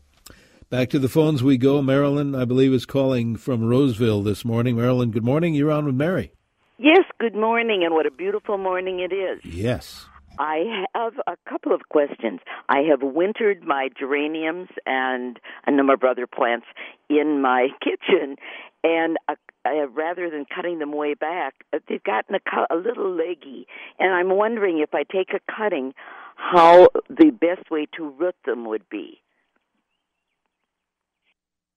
Back 0.69 0.89
to 0.89 0.99
the 0.99 1.09
phones 1.09 1.43
we 1.43 1.57
go. 1.57 1.83
Marilyn, 1.83 2.33
I 2.33 2.45
believe, 2.45 2.73
is 2.73 2.87
calling 2.87 3.35
from 3.35 3.63
Roseville 3.63 4.23
this 4.23 4.43
morning. 4.43 4.75
Marilyn, 4.75 5.11
good 5.11 5.23
morning. 5.23 5.53
You're 5.53 5.71
on 5.71 5.85
with 5.85 5.93
Mary. 5.93 6.33
Yes, 6.79 7.03
good 7.19 7.35
morning, 7.35 7.83
and 7.83 7.93
what 7.93 8.07
a 8.07 8.11
beautiful 8.11 8.57
morning 8.57 8.99
it 8.99 9.13
is. 9.13 9.39
Yes. 9.45 10.07
I 10.39 10.85
have 10.95 11.13
a 11.27 11.37
couple 11.47 11.73
of 11.73 11.81
questions. 11.89 12.39
I 12.67 12.79
have 12.89 13.01
wintered 13.03 13.63
my 13.63 13.89
geraniums 13.97 14.69
and 14.85 15.39
a 15.67 15.71
number 15.71 15.93
of 15.93 16.03
other 16.03 16.25
plants 16.27 16.65
in 17.09 17.41
my 17.41 17.67
kitchen, 17.83 18.37
and 18.83 19.17
uh, 19.29 19.35
uh, 19.65 19.87
rather 19.89 20.29
than 20.29 20.45
cutting 20.53 20.79
them 20.79 20.91
way 20.91 21.13
back, 21.13 21.53
uh, 21.71 21.79
they've 21.87 22.03
gotten 22.03 22.35
a, 22.35 22.73
a 22.73 22.75
little 22.75 23.15
leggy. 23.15 23.67
And 23.99 24.13
I'm 24.13 24.35
wondering 24.35 24.79
if 24.79 24.93
I 24.93 25.03
take 25.03 25.29
a 25.33 25.39
cutting, 25.51 25.93
how 26.35 26.89
the 27.09 27.31
best 27.31 27.69
way 27.69 27.87
to 27.97 28.09
root 28.09 28.35
them 28.45 28.65
would 28.65 28.89
be. 28.89 29.21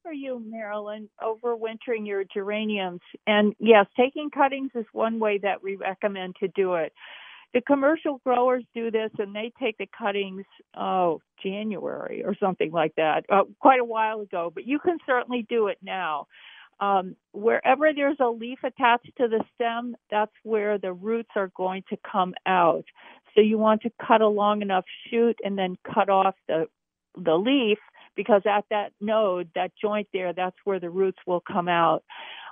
For 0.02 0.12
you, 0.12 0.40
Marilyn, 0.44 1.08
overwintering 1.20 2.06
your 2.06 2.24
geraniums, 2.24 3.00
and 3.26 3.54
yes, 3.58 3.86
taking 3.96 4.30
cuttings 4.30 4.70
is 4.74 4.86
one 4.92 5.18
way 5.18 5.38
that 5.38 5.62
we 5.64 5.74
recommend 5.74 6.36
to 6.40 6.48
do 6.48 6.74
it 6.74 6.92
the 7.54 7.60
commercial 7.62 8.20
growers 8.24 8.64
do 8.74 8.90
this 8.90 9.10
and 9.18 9.34
they 9.34 9.52
take 9.60 9.78
the 9.78 9.88
cuttings 9.96 10.44
oh 10.76 11.20
january 11.42 12.22
or 12.24 12.34
something 12.38 12.70
like 12.70 12.94
that 12.96 13.24
uh, 13.30 13.42
quite 13.60 13.80
a 13.80 13.84
while 13.84 14.20
ago 14.20 14.52
but 14.54 14.66
you 14.66 14.78
can 14.78 14.98
certainly 15.06 15.46
do 15.48 15.68
it 15.68 15.78
now. 15.82 16.26
Um, 16.78 17.16
wherever 17.32 17.94
there's 17.94 18.18
a 18.20 18.28
leaf 18.28 18.58
attached 18.62 19.10
to 19.16 19.28
the 19.28 19.42
stem 19.54 19.96
that's 20.10 20.32
where 20.42 20.76
the 20.76 20.92
roots 20.92 21.30
are 21.34 21.50
going 21.56 21.84
to 21.88 21.96
come 22.10 22.34
out. 22.44 22.84
So 23.34 23.40
you 23.40 23.56
want 23.56 23.82
to 23.82 23.90
cut 24.06 24.20
a 24.20 24.28
long 24.28 24.60
enough 24.60 24.84
shoot 25.08 25.38
and 25.42 25.56
then 25.56 25.76
cut 25.94 26.10
off 26.10 26.34
the 26.48 26.66
the 27.16 27.34
leaf 27.34 27.78
because 28.14 28.42
at 28.44 28.66
that 28.70 28.92
node 29.00 29.48
that 29.54 29.72
joint 29.80 30.08
there 30.12 30.34
that's 30.34 30.56
where 30.64 30.80
the 30.80 30.90
roots 30.90 31.18
will 31.26 31.40
come 31.40 31.68
out. 31.68 32.04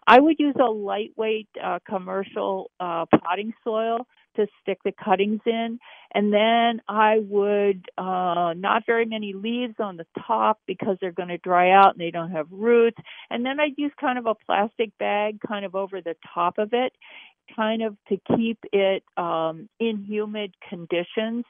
I 0.06 0.20
would 0.20 0.36
use 0.38 0.54
a 0.60 0.70
lightweight 0.70 1.48
uh, 1.62 1.78
commercial 1.88 2.70
uh, 2.80 3.06
potting 3.06 3.52
soil 3.62 4.06
to 4.36 4.46
stick 4.62 4.78
the 4.84 4.92
cuttings 4.92 5.40
in. 5.46 5.78
And 6.14 6.32
then 6.32 6.80
I 6.88 7.18
would, 7.18 7.88
uh, 7.98 8.54
not 8.56 8.86
very 8.86 9.04
many 9.04 9.32
leaves 9.32 9.74
on 9.78 9.96
the 9.96 10.06
top 10.26 10.60
because 10.66 10.96
they're 11.00 11.12
going 11.12 11.28
to 11.28 11.38
dry 11.38 11.70
out 11.70 11.92
and 11.92 12.00
they 12.00 12.10
don't 12.10 12.30
have 12.30 12.46
roots. 12.50 12.98
And 13.30 13.44
then 13.44 13.58
I'd 13.58 13.74
use 13.76 13.92
kind 14.00 14.18
of 14.18 14.26
a 14.26 14.34
plastic 14.34 14.96
bag 14.98 15.40
kind 15.46 15.64
of 15.64 15.74
over 15.74 16.00
the 16.00 16.16
top 16.34 16.58
of 16.58 16.72
it 16.72 16.92
kind 17.54 17.82
of 17.82 17.96
to 18.08 18.18
keep 18.36 18.58
it 18.72 19.02
um, 19.16 19.68
in 19.78 20.04
humid 20.04 20.54
conditions. 20.68 21.44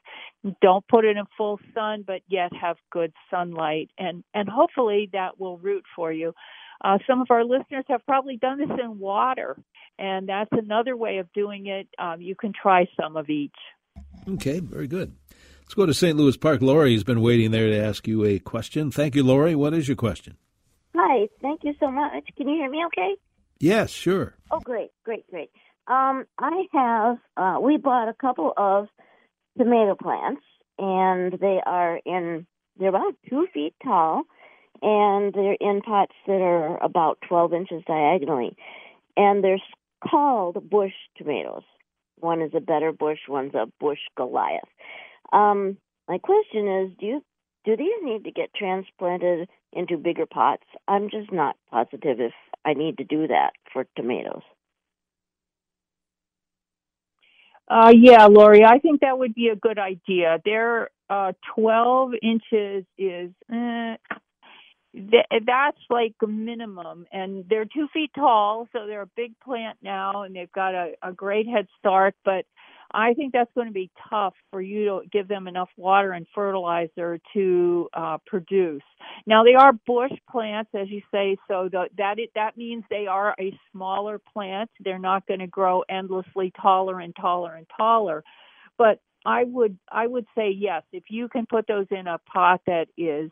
Don't 0.61 0.87
put 0.89 1.05
it 1.05 1.17
in 1.17 1.25
full 1.37 1.61
sun, 1.75 2.05
but 2.07 2.23
yet 2.29 2.53
have 2.61 2.77
good 2.91 3.13
sunlight, 3.31 3.91
and 3.99 4.25
and 4.35 4.49
hopefully 4.49 5.09
that 5.13 5.39
will 5.39 5.59
root 5.59 5.85
for 5.95 6.13
you. 6.13 6.35
Uh, 6.83 6.99
some 7.07 7.21
of 7.21 7.29
our 7.31 7.45
listeners 7.45 7.85
have 7.89 8.05
probably 8.07 8.37
done 8.37 8.59
this 8.59 8.79
in 8.83 8.99
water, 8.99 9.57
and 9.99 10.29
that's 10.29 10.51
another 10.53 10.97
way 10.97 11.19
of 11.19 11.33
doing 11.33 11.67
it. 11.67 11.89
Um, 11.99 12.21
you 12.21 12.35
can 12.35 12.53
try 12.53 12.87
some 13.01 13.17
of 13.17 13.31
each. 13.31 13.55
Okay, 14.29 14.61
very 14.61 14.87
good. 14.87 15.15
Let's 15.63 15.75
go 15.75 15.87
to 15.87 15.95
St. 15.95 16.17
Louis 16.17 16.37
Park. 16.37 16.61
Lori's 16.61 17.05
been 17.05 17.23
waiting 17.23 17.51
there 17.51 17.69
to 17.69 17.79
ask 17.79 18.07
you 18.07 18.25
a 18.25 18.39
question. 18.39 18.91
Thank 18.91 19.15
you, 19.15 19.23
Lori. 19.23 19.55
What 19.55 19.73
is 19.73 19.89
your 19.89 19.97
question? 19.97 20.37
Hi, 20.95 21.29
thank 21.43 21.65
you 21.65 21.75
so 21.81 21.91
much. 21.91 22.25
Can 22.37 22.49
you 22.49 22.57
hear 22.57 22.71
me 22.71 22.85
okay? 22.87 23.17
Yes, 23.59 23.91
sure. 23.91 24.35
Oh, 24.51 24.61
great, 24.61 24.91
great, 25.05 25.29
great. 25.31 25.51
Um, 25.87 26.25
I 26.39 26.65
have, 26.73 27.19
uh, 27.37 27.61
we 27.61 27.77
bought 27.77 28.09
a 28.09 28.15
couple 28.15 28.53
of 28.57 28.89
tomato 29.59 29.95
plants, 29.95 30.43
and 30.79 31.33
they 31.41 31.61
are 31.65 32.01
in, 32.05 32.47
they're 32.79 32.89
about 32.89 33.15
two 33.29 33.47
feet 33.53 33.75
tall, 33.83 34.23
and 34.83 35.33
they're 35.33 35.57
in 35.61 35.81
pots 35.83 36.15
that 36.27 36.41
are 36.41 36.83
about 36.83 37.19
12 37.29 37.53
inches 37.53 37.83
diagonally. 37.87 38.57
And 39.17 39.43
they're 39.43 39.63
called 40.09 40.69
bush 40.69 40.93
tomatoes. 41.17 41.63
One 42.21 42.43
is 42.43 42.53
a 42.55 42.61
better 42.61 42.93
bush, 42.93 43.21
one's 43.29 43.55
a 43.55 43.67
bush 43.81 43.99
Goliath. 44.17 44.69
Um, 45.33 45.79
my 46.09 46.19
question 46.19 46.69
is, 46.69 46.91
do 46.99 47.07
you 47.07 47.25
do 47.65 47.77
these 47.77 47.89
need 48.03 48.25
to 48.25 48.31
get 48.31 48.53
transplanted 48.55 49.49
into 49.73 49.97
bigger 49.97 50.27
pots? 50.27 50.65
I'm 50.87 51.09
just 51.09 51.33
not 51.33 51.57
positive 51.71 52.21
if 52.21 52.33
I 52.65 52.75
need 52.75 52.99
to 52.99 53.05
do 53.05 53.27
that 53.29 53.53
for 53.73 53.87
tomatoes. 53.97 54.43
Uh, 57.69 57.93
yeah, 57.97 58.27
Lori, 58.27 58.65
I 58.65 58.79
think 58.79 59.01
that 59.01 59.19
would 59.19 59.35
be 59.35 59.49
a 59.49 59.57
good 59.57 59.79
idea. 59.79 60.39
They're 60.45 60.91
uh, 61.09 61.33
12 61.55 62.13
inches 62.23 62.85
is 62.99 63.31
eh, 63.51 63.97
th- 64.95 65.45
that's 65.47 65.79
like 65.91 66.15
minimum, 66.27 67.07
and 67.13 67.45
they're 67.49 67.67
two 67.67 67.89
feet 67.93 68.11
tall, 68.15 68.69
so 68.73 68.87
they're 68.87 69.03
a 69.03 69.11
big 69.17 69.33
plant 69.41 69.79
now, 69.83 70.23
and 70.23 70.35
they've 70.35 70.53
got 70.53 70.75
a, 70.75 70.93
a 71.03 71.13
great 71.13 71.47
head 71.47 71.67
start. 71.79 72.15
But 72.25 72.47
I 72.93 73.15
think 73.15 73.33
that's 73.33 73.51
going 73.55 73.67
to 73.67 73.73
be 73.73 73.91
tough 74.09 74.35
for 74.51 74.61
you 74.63 74.85
to 74.85 75.01
give 75.11 75.27
them 75.27 75.49
enough 75.49 75.71
water 75.77 76.13
and 76.13 76.27
fertilizer 76.35 77.19
to 77.35 77.89
uh, 77.93 78.19
produce. 78.27 78.83
Now 79.27 79.43
they 79.45 79.55
are 79.55 79.73
bush 79.87 80.13
plants, 80.31 80.71
as 80.75 80.89
you 80.91 81.03
say, 81.13 81.37
so 81.49 81.69
the, 81.71 81.89
that 81.99 82.19
it, 82.19 82.31
that 82.37 82.57
means 82.57 82.85
they 82.89 83.07
are 83.07 83.35
a 83.41 83.59
smaller 83.73 84.21
plant. 84.33 84.71
They're 84.81 84.99
not 84.99 85.27
going 85.27 85.41
to 85.41 85.49
grow 85.49 85.83
endlessly 85.89 86.53
taller 86.61 87.01
and 87.01 87.15
taller 87.17 87.55
and 87.55 87.67
taller. 87.77 88.23
But 88.79 89.01
I 89.27 89.45
would 89.45 89.79
I 89.91 90.07
would 90.07 90.27
say 90.37 90.51
yes, 90.51 90.83
if 90.93 91.05
you 91.09 91.29
can 91.29 91.47
put 91.47 91.67
those 91.67 91.87
in 91.91 92.07
a 92.07 92.19
pot 92.33 92.61
that 92.67 92.89
is 92.97 93.31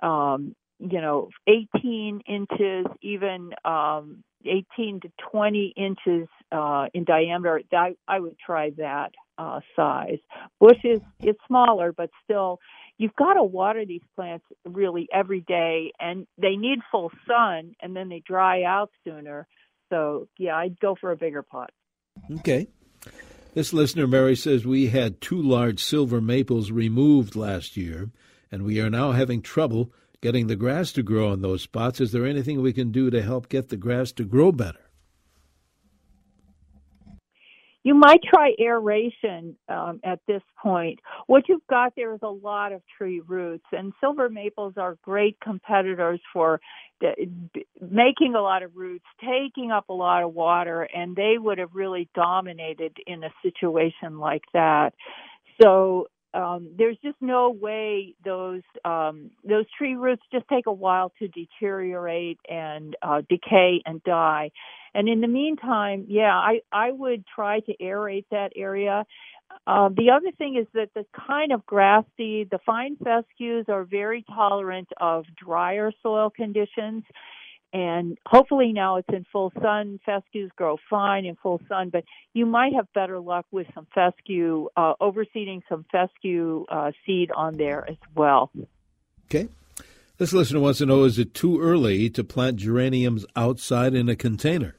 um, 0.00 0.54
you 0.78 1.00
know 1.00 1.28
18 1.46 2.20
inches 2.28 2.86
even 3.02 3.50
um 3.64 4.22
18 4.44 5.00
to 5.00 5.10
20 5.32 5.74
inches 5.76 6.28
uh 6.52 6.86
in 6.94 7.04
diameter 7.04 7.60
I, 7.72 7.94
I 8.06 8.20
would 8.20 8.36
try 8.38 8.70
that 8.78 9.10
uh 9.38 9.60
size. 9.74 10.18
Bush 10.60 10.78
is 10.84 11.00
it's 11.20 11.38
smaller 11.46 11.92
but 11.92 12.10
still 12.24 12.60
you've 12.96 13.14
got 13.16 13.34
to 13.34 13.42
water 13.42 13.84
these 13.84 14.02
plants 14.16 14.44
really 14.64 15.08
every 15.12 15.40
day 15.40 15.92
and 15.98 16.26
they 16.40 16.56
need 16.56 16.78
full 16.90 17.10
sun 17.26 17.74
and 17.82 17.94
then 17.96 18.08
they 18.08 18.22
dry 18.24 18.62
out 18.62 18.90
sooner. 19.04 19.46
So 19.90 20.28
yeah 20.38 20.56
i'd 20.56 20.78
go 20.78 20.96
for 21.00 21.10
a 21.10 21.16
bigger 21.16 21.42
pot. 21.42 21.70
Okay. 22.38 22.68
This 23.54 23.72
listener 23.72 24.06
mary 24.06 24.36
says 24.36 24.64
we 24.64 24.88
had 24.88 25.20
two 25.20 25.42
large 25.42 25.82
silver 25.82 26.20
maples 26.20 26.70
removed 26.70 27.34
last 27.34 27.76
year 27.76 28.10
and 28.52 28.62
we 28.62 28.80
are 28.80 28.90
now 28.90 29.10
having 29.12 29.42
trouble 29.42 29.92
getting 30.20 30.46
the 30.46 30.56
grass 30.56 30.92
to 30.92 31.02
grow 31.02 31.32
in 31.32 31.42
those 31.42 31.62
spots. 31.62 32.00
Is 32.00 32.12
there 32.12 32.26
anything 32.26 32.60
we 32.60 32.72
can 32.72 32.90
do 32.90 33.10
to 33.10 33.22
help 33.22 33.48
get 33.48 33.68
the 33.68 33.76
grass 33.76 34.12
to 34.12 34.24
grow 34.24 34.52
better? 34.52 34.88
You 37.84 37.94
might 37.94 38.20
try 38.22 38.52
aeration 38.60 39.56
um, 39.68 40.00
at 40.04 40.18
this 40.28 40.42
point. 40.62 40.98
What 41.26 41.44
you've 41.48 41.66
got 41.70 41.94
there 41.96 42.12
is 42.12 42.20
a 42.22 42.28
lot 42.28 42.72
of 42.72 42.82
tree 42.98 43.22
roots, 43.26 43.64
and 43.72 43.94
silver 43.98 44.28
maples 44.28 44.74
are 44.76 44.98
great 45.02 45.38
competitors 45.40 46.20
for 46.32 46.60
the, 47.00 47.14
making 47.80 48.34
a 48.34 48.42
lot 48.42 48.62
of 48.62 48.76
roots, 48.76 49.06
taking 49.20 49.70
up 49.70 49.88
a 49.88 49.94
lot 49.94 50.22
of 50.22 50.34
water, 50.34 50.82
and 50.82 51.16
they 51.16 51.36
would 51.38 51.56
have 51.56 51.70
really 51.72 52.10
dominated 52.14 52.96
in 53.06 53.24
a 53.24 53.30
situation 53.42 54.18
like 54.18 54.44
that. 54.52 54.92
So 55.62 56.08
um, 56.34 56.70
there's 56.76 56.98
just 57.02 57.16
no 57.20 57.50
way 57.50 58.14
those 58.24 58.62
um, 58.84 59.30
those 59.48 59.64
tree 59.76 59.94
roots 59.94 60.22
just 60.32 60.46
take 60.48 60.66
a 60.66 60.72
while 60.72 61.12
to 61.18 61.28
deteriorate 61.28 62.38
and 62.48 62.96
uh, 63.02 63.22
decay 63.28 63.82
and 63.86 64.02
die. 64.04 64.50
And 64.94 65.08
in 65.08 65.20
the 65.20 65.28
meantime, 65.28 66.06
yeah, 66.08 66.34
I 66.34 66.60
I 66.72 66.92
would 66.92 67.24
try 67.34 67.60
to 67.60 67.76
aerate 67.82 68.26
that 68.30 68.52
area. 68.56 69.04
Uh, 69.66 69.88
the 69.88 70.10
other 70.10 70.30
thing 70.36 70.56
is 70.60 70.66
that 70.74 70.90
the 70.94 71.06
kind 71.26 71.52
of 71.52 71.64
grass 71.66 72.04
seed, 72.16 72.48
the 72.50 72.58
fine 72.66 72.96
fescues 72.96 73.66
are 73.68 73.84
very 73.84 74.24
tolerant 74.34 74.88
of 75.00 75.24
drier 75.42 75.92
soil 76.02 76.30
conditions 76.30 77.04
and 77.72 78.18
hopefully 78.26 78.72
now 78.72 78.96
it's 78.96 79.08
in 79.10 79.24
full 79.32 79.52
sun. 79.62 80.00
Fescues 80.06 80.50
grow 80.56 80.76
fine 80.88 81.26
in 81.26 81.36
full 81.36 81.60
sun, 81.68 81.90
but 81.90 82.04
you 82.32 82.46
might 82.46 82.72
have 82.74 82.86
better 82.94 83.20
luck 83.20 83.46
with 83.50 83.66
some 83.74 83.86
fescue, 83.94 84.68
uh, 84.76 84.94
overseeding 85.00 85.60
some 85.68 85.84
fescue 85.92 86.64
uh, 86.70 86.92
seed 87.04 87.30
on 87.32 87.56
there 87.56 87.88
as 87.88 87.96
well. 88.14 88.50
Okay. 89.26 89.48
This 90.16 90.32
listener 90.32 90.60
wants 90.60 90.78
to 90.78 90.86
know 90.86 91.04
is 91.04 91.18
it 91.18 91.34
too 91.34 91.60
early 91.60 92.10
to 92.10 92.24
plant 92.24 92.56
geraniums 92.56 93.24
outside 93.36 93.94
in 93.94 94.08
a 94.08 94.16
container? 94.16 94.77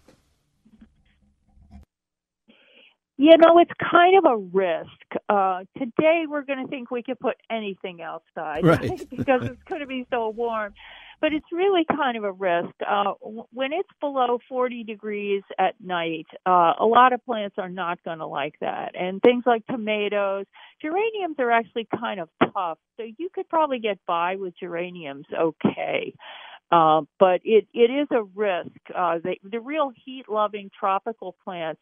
You 3.22 3.38
know, 3.38 3.60
it's 3.60 3.72
kind 3.92 4.18
of 4.18 4.24
a 4.32 4.38
risk. 4.38 4.90
Uh, 5.28 5.66
today, 5.78 6.24
we're 6.26 6.44
going 6.44 6.64
to 6.64 6.70
think 6.70 6.90
we 6.90 7.04
could 7.04 7.20
put 7.20 7.36
anything 7.52 8.02
outside 8.02 8.66
right. 8.66 9.10
because 9.10 9.42
it's 9.44 9.64
going 9.68 9.82
to 9.82 9.88
be 9.88 10.08
so 10.10 10.30
warm 10.30 10.74
but 11.22 11.34
it's 11.34 11.46
really 11.52 11.86
kind 11.86 12.18
of 12.18 12.24
a 12.24 12.32
risk. 12.32 12.74
Uh, 12.88 13.14
when 13.52 13.74
it's 13.74 13.90
below 14.00 14.40
40 14.48 14.84
degrees 14.84 15.44
at 15.58 15.76
night, 15.82 16.28
uh, 16.46 16.74
a 16.80 16.86
lot 16.86 17.14
of 17.14 17.24
plants 17.26 17.56
are 17.58 17.70
not 17.70 18.02
going 18.04 18.20
to 18.20 18.26
like 18.26 18.56
that. 18.62 18.96
And 18.96 19.22
things 19.22 19.44
like 19.46 19.66
tomatoes, 19.68 20.46
geraniums 20.82 21.36
are 21.40 21.52
actually 21.52 21.88
kind 22.00 22.20
of 22.20 22.30
tough, 22.54 22.78
so 22.98 23.04
you 23.18 23.30
could 23.34 23.50
probably 23.50 23.80
get 23.80 24.00
by 24.08 24.38
with 24.38 24.54
geraniums 24.58 25.26
okay. 25.38 26.14
Uh, 26.72 27.02
but 27.20 27.42
it, 27.44 27.68
it 27.74 27.90
is 27.90 28.08
a 28.12 28.24
risk. 28.24 28.70
Uh, 28.96 29.18
they, 29.24 29.40
the 29.44 29.60
real 29.60 29.92
heat 30.06 30.26
loving 30.30 30.70
tropical 30.80 31.36
plants, 31.44 31.82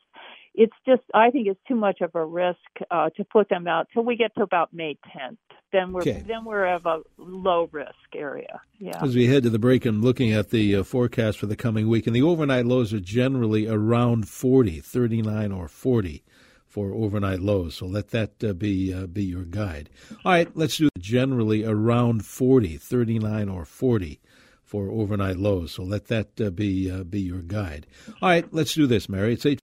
it's 0.57 0.75
just, 0.87 1.03
I 1.13 1.29
think 1.29 1.47
it's 1.47 1.59
too 1.67 1.75
much 1.75 2.01
of 2.01 2.15
a 2.15 2.25
risk 2.25 2.57
uh, 2.89 3.11
to 3.15 3.23
put 3.23 3.47
them 3.47 3.67
out 3.67 3.87
till 3.93 4.03
we 4.03 4.17
get 4.17 4.33
to 4.35 4.41
about 4.41 4.73
May 4.73 4.97
10th. 5.15 5.37
Then 5.71 5.91
we're 5.91 6.01
okay. 6.01 6.23
then 6.25 6.45
we're 6.45 6.65
of 6.65 6.85
a 6.85 7.01
low 7.17 7.69
risk 7.71 8.15
area. 8.15 8.61
Yeah. 8.79 9.03
As 9.03 9.15
we 9.15 9.27
head 9.27 9.43
to 9.43 9.49
the 9.49 9.59
break, 9.59 9.85
I'm 9.85 10.01
looking 10.01 10.31
at 10.31 10.49
the 10.49 10.77
uh, 10.77 10.83
forecast 10.83 11.37
for 11.37 11.45
the 11.45 11.57
coming 11.57 11.89
week, 11.89 12.07
and 12.07 12.15
the 12.15 12.21
overnight 12.21 12.65
lows 12.65 12.93
are 12.93 13.01
generally 13.01 13.67
around 13.67 14.29
40, 14.29 14.79
39 14.79 15.51
or 15.51 15.67
40 15.67 16.23
for 16.65 16.93
overnight 16.93 17.41
lows. 17.41 17.75
So 17.75 17.85
let 17.85 18.09
that 18.09 18.41
uh, 18.41 18.53
be 18.53 18.93
uh, 18.93 19.07
be 19.07 19.25
your 19.25 19.43
guide. 19.43 19.89
All 20.23 20.31
right, 20.31 20.49
let's 20.55 20.77
do 20.77 20.89
generally 20.97 21.65
around 21.65 22.25
40, 22.25 22.77
39 22.77 23.49
or 23.49 23.65
40 23.65 24.21
for 24.63 24.89
overnight 24.89 25.37
lows. 25.37 25.73
So 25.73 25.83
let 25.83 26.07
that 26.07 26.39
uh, 26.39 26.49
be 26.49 26.89
uh, 26.89 27.03
be 27.03 27.21
your 27.21 27.41
guide. 27.41 27.87
All 28.21 28.29
right, 28.29 28.47
let's 28.53 28.73
do 28.73 28.87
this, 28.87 29.09
Mary. 29.09 29.33
It's 29.33 29.45
eight. 29.45 29.59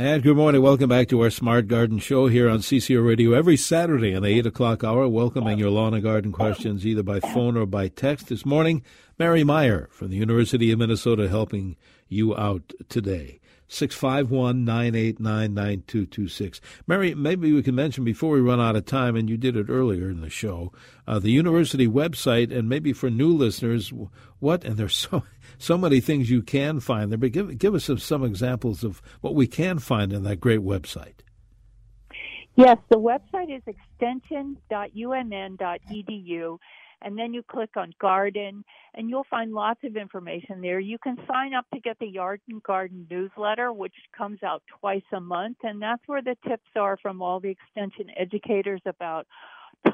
And 0.00 0.22
good 0.22 0.38
morning. 0.38 0.62
Welcome 0.62 0.88
back 0.88 1.08
to 1.08 1.20
our 1.20 1.28
Smart 1.28 1.68
Garden 1.68 1.98
Show 1.98 2.28
here 2.28 2.48
on 2.48 2.60
CCO 2.60 3.06
Radio 3.06 3.34
every 3.34 3.58
Saturday 3.58 4.12
in 4.12 4.22
the 4.22 4.30
8 4.30 4.46
o'clock 4.46 4.82
hour, 4.82 5.06
welcoming 5.06 5.58
your 5.58 5.68
lawn 5.68 5.92
and 5.92 6.02
garden 6.02 6.32
questions 6.32 6.86
either 6.86 7.02
by 7.02 7.20
phone 7.20 7.54
or 7.54 7.66
by 7.66 7.88
text. 7.88 8.28
This 8.28 8.46
morning, 8.46 8.82
Mary 9.18 9.44
Meyer 9.44 9.90
from 9.92 10.08
the 10.08 10.16
University 10.16 10.72
of 10.72 10.78
Minnesota 10.78 11.28
helping 11.28 11.76
you 12.08 12.34
out 12.34 12.72
today. 12.88 13.39
651 13.70 14.64
989 14.64 15.54
9226. 15.54 16.60
Mary, 16.88 17.14
maybe 17.14 17.52
we 17.52 17.62
can 17.62 17.76
mention 17.76 18.02
before 18.02 18.32
we 18.32 18.40
run 18.40 18.60
out 18.60 18.74
of 18.74 18.84
time, 18.84 19.14
and 19.14 19.30
you 19.30 19.36
did 19.36 19.56
it 19.56 19.66
earlier 19.68 20.10
in 20.10 20.20
the 20.20 20.28
show, 20.28 20.72
uh, 21.06 21.20
the 21.20 21.30
university 21.30 21.86
website, 21.86 22.52
and 22.54 22.68
maybe 22.68 22.92
for 22.92 23.10
new 23.10 23.32
listeners, 23.32 23.92
what, 24.40 24.64
and 24.64 24.76
there's 24.76 24.96
so, 25.10 25.22
so 25.56 25.78
many 25.78 26.00
things 26.00 26.30
you 26.30 26.42
can 26.42 26.80
find 26.80 27.12
there, 27.12 27.18
but 27.18 27.30
give, 27.30 27.56
give 27.58 27.76
us 27.76 27.84
some, 27.84 27.98
some 27.98 28.24
examples 28.24 28.82
of 28.82 29.00
what 29.20 29.36
we 29.36 29.46
can 29.46 29.78
find 29.78 30.12
in 30.12 30.24
that 30.24 30.40
great 30.40 30.60
website. 30.60 31.20
Yes, 32.56 32.78
the 32.88 32.98
website 32.98 33.56
is 33.56 33.62
extension.umn.edu 33.66 36.58
and 37.02 37.18
then 37.18 37.32
you 37.32 37.42
click 37.42 37.76
on 37.76 37.92
garden 38.00 38.64
and 38.94 39.08
you'll 39.08 39.26
find 39.30 39.52
lots 39.52 39.80
of 39.84 39.96
information 39.96 40.60
there. 40.60 40.80
You 40.80 40.98
can 40.98 41.16
sign 41.26 41.54
up 41.54 41.66
to 41.72 41.80
get 41.80 41.98
the 41.98 42.06
Yard 42.06 42.40
and 42.48 42.62
Garden 42.62 43.06
newsletter, 43.10 43.72
which 43.72 43.94
comes 44.16 44.42
out 44.42 44.62
twice 44.80 45.02
a 45.12 45.20
month, 45.20 45.58
and 45.62 45.80
that's 45.80 46.02
where 46.06 46.22
the 46.22 46.36
tips 46.48 46.68
are 46.76 46.96
from 46.96 47.22
all 47.22 47.40
the 47.40 47.50
extension 47.50 48.10
educators 48.16 48.80
about 48.86 49.26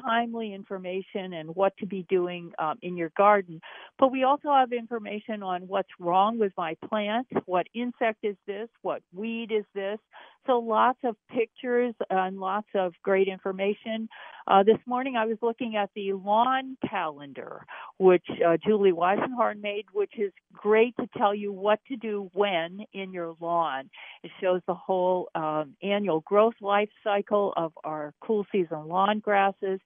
timely 0.05 0.53
information 0.53 1.33
and 1.33 1.55
what 1.55 1.75
to 1.77 1.85
be 1.85 2.05
doing 2.09 2.51
um, 2.59 2.77
in 2.81 2.97
your 2.97 3.11
garden. 3.17 3.61
But 3.97 4.11
we 4.11 4.23
also 4.23 4.49
have 4.49 4.71
information 4.71 5.43
on 5.43 5.67
what's 5.67 5.89
wrong 5.99 6.39
with 6.39 6.51
my 6.57 6.75
plant, 6.87 7.27
what 7.45 7.67
insect 7.73 8.19
is 8.23 8.35
this, 8.45 8.69
what 8.81 9.01
weed 9.13 9.51
is 9.51 9.65
this. 9.73 9.99
So 10.47 10.59
lots 10.59 10.99
of 11.03 11.17
pictures 11.29 11.93
and 12.09 12.39
lots 12.39 12.69
of 12.73 12.93
great 13.03 13.27
information. 13.27 14.07
Uh, 14.47 14.63
this 14.63 14.77
morning 14.85 15.17
I 15.17 15.25
was 15.25 15.37
looking 15.41 15.75
at 15.75 15.89
the 15.93 16.13
lawn 16.13 16.77
calendar, 16.89 17.65
which 17.97 18.25
uh, 18.45 18.55
Julie 18.65 18.93
Weisenhorn 18.93 19.61
made, 19.61 19.85
which 19.91 20.13
is 20.17 20.31
great 20.53 20.95
to 21.01 21.07
tell 21.17 21.35
you 21.35 21.51
what 21.51 21.79
to 21.89 21.97
do 21.97 22.29
when 22.33 22.79
in 22.93 23.11
your 23.11 23.35
lawn. 23.41 23.89
It 24.23 24.31
shows 24.41 24.61
the 24.67 24.73
whole 24.73 25.27
um, 25.35 25.75
annual 25.83 26.21
growth 26.21 26.55
life 26.61 26.89
cycle 27.03 27.53
of 27.57 27.73
our 27.83 28.13
cool 28.21 28.45
season 28.49 28.87
lawn 28.87 29.19
grasses 29.19 29.81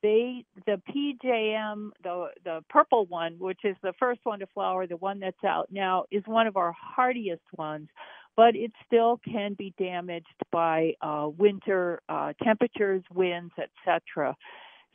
they 0.02 0.46
the 0.66 0.82
PJM, 0.90 1.90
the 2.02 2.28
the 2.46 2.64
purple 2.70 3.08
one, 3.08 3.36
which 3.40 3.60
is 3.66 3.76
the 3.84 3.92
first 4.00 4.22
one 4.24 4.40
to 4.40 4.48
flower, 4.54 4.88
the 4.88 4.96
one 4.96 5.20
that's 5.20 5.44
out 5.44 5.68
now, 5.70 6.06
is 6.12 6.24
one 6.28 6.48
of 6.48 6.56
our 6.56 6.74
hardiest 6.80 7.44
ones, 7.58 7.90
but 8.38 8.56
it 8.56 8.72
still 8.88 9.20
can 9.30 9.54
be 9.54 9.74
damaged 9.78 10.28
by 10.50 10.94
uh, 11.02 11.28
winter 11.38 12.00
uh, 12.08 12.32
temperatures, 12.42 13.04
winds, 13.14 13.52
etc. 13.58 14.34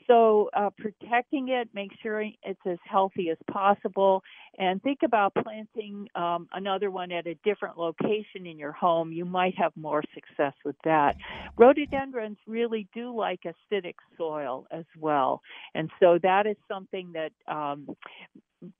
So 0.09 0.49
uh, 0.57 0.71
protecting 0.79 1.51
it, 1.51 1.68
make 1.75 1.90
sure 2.03 2.23
it's 2.23 2.61
as 2.66 2.79
healthy 2.85 3.29
as 3.31 3.37
possible, 3.51 4.23
and 4.59 4.83
think 4.83 5.01
about 5.05 5.35
planting 5.35 6.09
um, 6.14 6.49
another 6.53 6.90
one 6.90 7.12
at 7.12 7.27
a 7.27 7.35
different 7.44 7.77
location 7.77 8.47
in 8.47 8.59
your 8.59 8.73
home. 8.73 9.12
You 9.12 9.25
might 9.27 9.57
have 9.59 9.73
more 9.77 10.03
success 10.14 10.55
with 10.64 10.77
that. 10.85 11.16
Rhododendrons 11.59 12.38
really 12.47 12.88
do 12.94 13.14
like 13.14 13.40
acidic 13.42 13.94
soil 14.16 14.66
as 14.71 14.87
well, 14.99 15.42
and 15.75 15.90
so 16.01 16.18
that 16.23 16.47
is 16.47 16.57
something 16.68 17.12
that 17.12 17.33
um, 17.53 17.88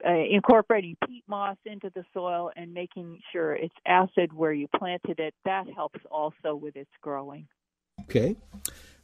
uh, 0.07 0.25
incorporating 0.31 0.97
peat 1.07 1.25
moss 1.29 1.57
into 1.67 1.91
the 1.95 2.05
soil 2.13 2.51
and 2.57 2.73
making 2.73 3.21
sure 3.33 3.55
it's 3.55 3.75
acid 3.87 4.33
where 4.33 4.53
you 4.53 4.67
planted 4.77 5.21
it 5.21 5.35
that 5.45 5.67
helps 5.75 6.01
also 6.11 6.55
with 6.55 6.77
its 6.77 6.91
growing. 7.03 7.47
Okay. 8.03 8.37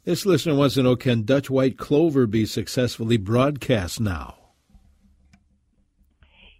This 0.05 0.23
listener 0.23 0.53
wants 0.53 0.75
to 0.75 0.83
know 0.83 0.95
can 0.95 1.23
Dutch 1.23 1.49
white 1.49 1.79
clover 1.79 2.27
be 2.27 2.45
successfully 2.45 3.17
broadcast 3.17 3.99
now? 3.99 4.35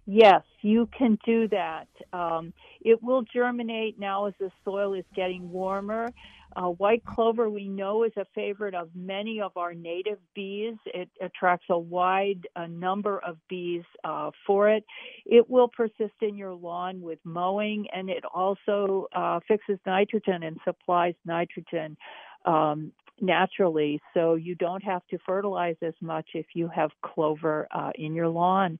Yes, 0.04 0.42
you 0.62 0.88
can 0.96 1.16
do 1.24 1.46
that. 1.48 1.86
Um, 2.12 2.52
it 2.80 3.00
will 3.04 3.22
germinate 3.22 4.00
now 4.00 4.26
as 4.26 4.34
the 4.40 4.50
soil 4.64 4.94
is 4.94 5.04
getting 5.14 5.48
warmer. 5.48 6.10
Uh, 6.56 6.70
white 6.70 7.04
clover, 7.04 7.48
we 7.48 7.68
know, 7.68 8.02
is 8.02 8.12
a 8.16 8.24
favorite 8.34 8.74
of 8.74 8.88
many 8.96 9.40
of 9.40 9.56
our 9.56 9.74
native 9.74 10.18
bees. 10.34 10.74
It 10.86 11.08
attracts 11.20 11.66
a 11.70 11.78
wide 11.78 12.48
uh, 12.56 12.66
number 12.66 13.20
of 13.20 13.36
bees 13.48 13.84
uh, 14.02 14.30
for 14.44 14.68
it. 14.70 14.84
It 15.24 15.48
will 15.48 15.68
persist 15.68 16.14
in 16.20 16.36
your 16.36 16.54
lawn 16.54 17.00
with 17.00 17.20
mowing, 17.22 17.86
and 17.94 18.10
it 18.10 18.24
also 18.24 19.06
uh, 19.14 19.38
fixes 19.46 19.78
nitrogen 19.86 20.42
and 20.42 20.56
supplies 20.64 21.14
nitrogen 21.24 21.96
um, 22.44 22.92
naturally, 23.20 24.00
so 24.14 24.34
you 24.34 24.54
don't 24.54 24.82
have 24.82 25.06
to 25.08 25.18
fertilize 25.24 25.76
as 25.82 25.94
much 26.00 26.30
if 26.34 26.46
you 26.54 26.68
have 26.68 26.90
clover 27.02 27.66
uh, 27.74 27.90
in 27.94 28.14
your 28.14 28.28
lawn. 28.28 28.78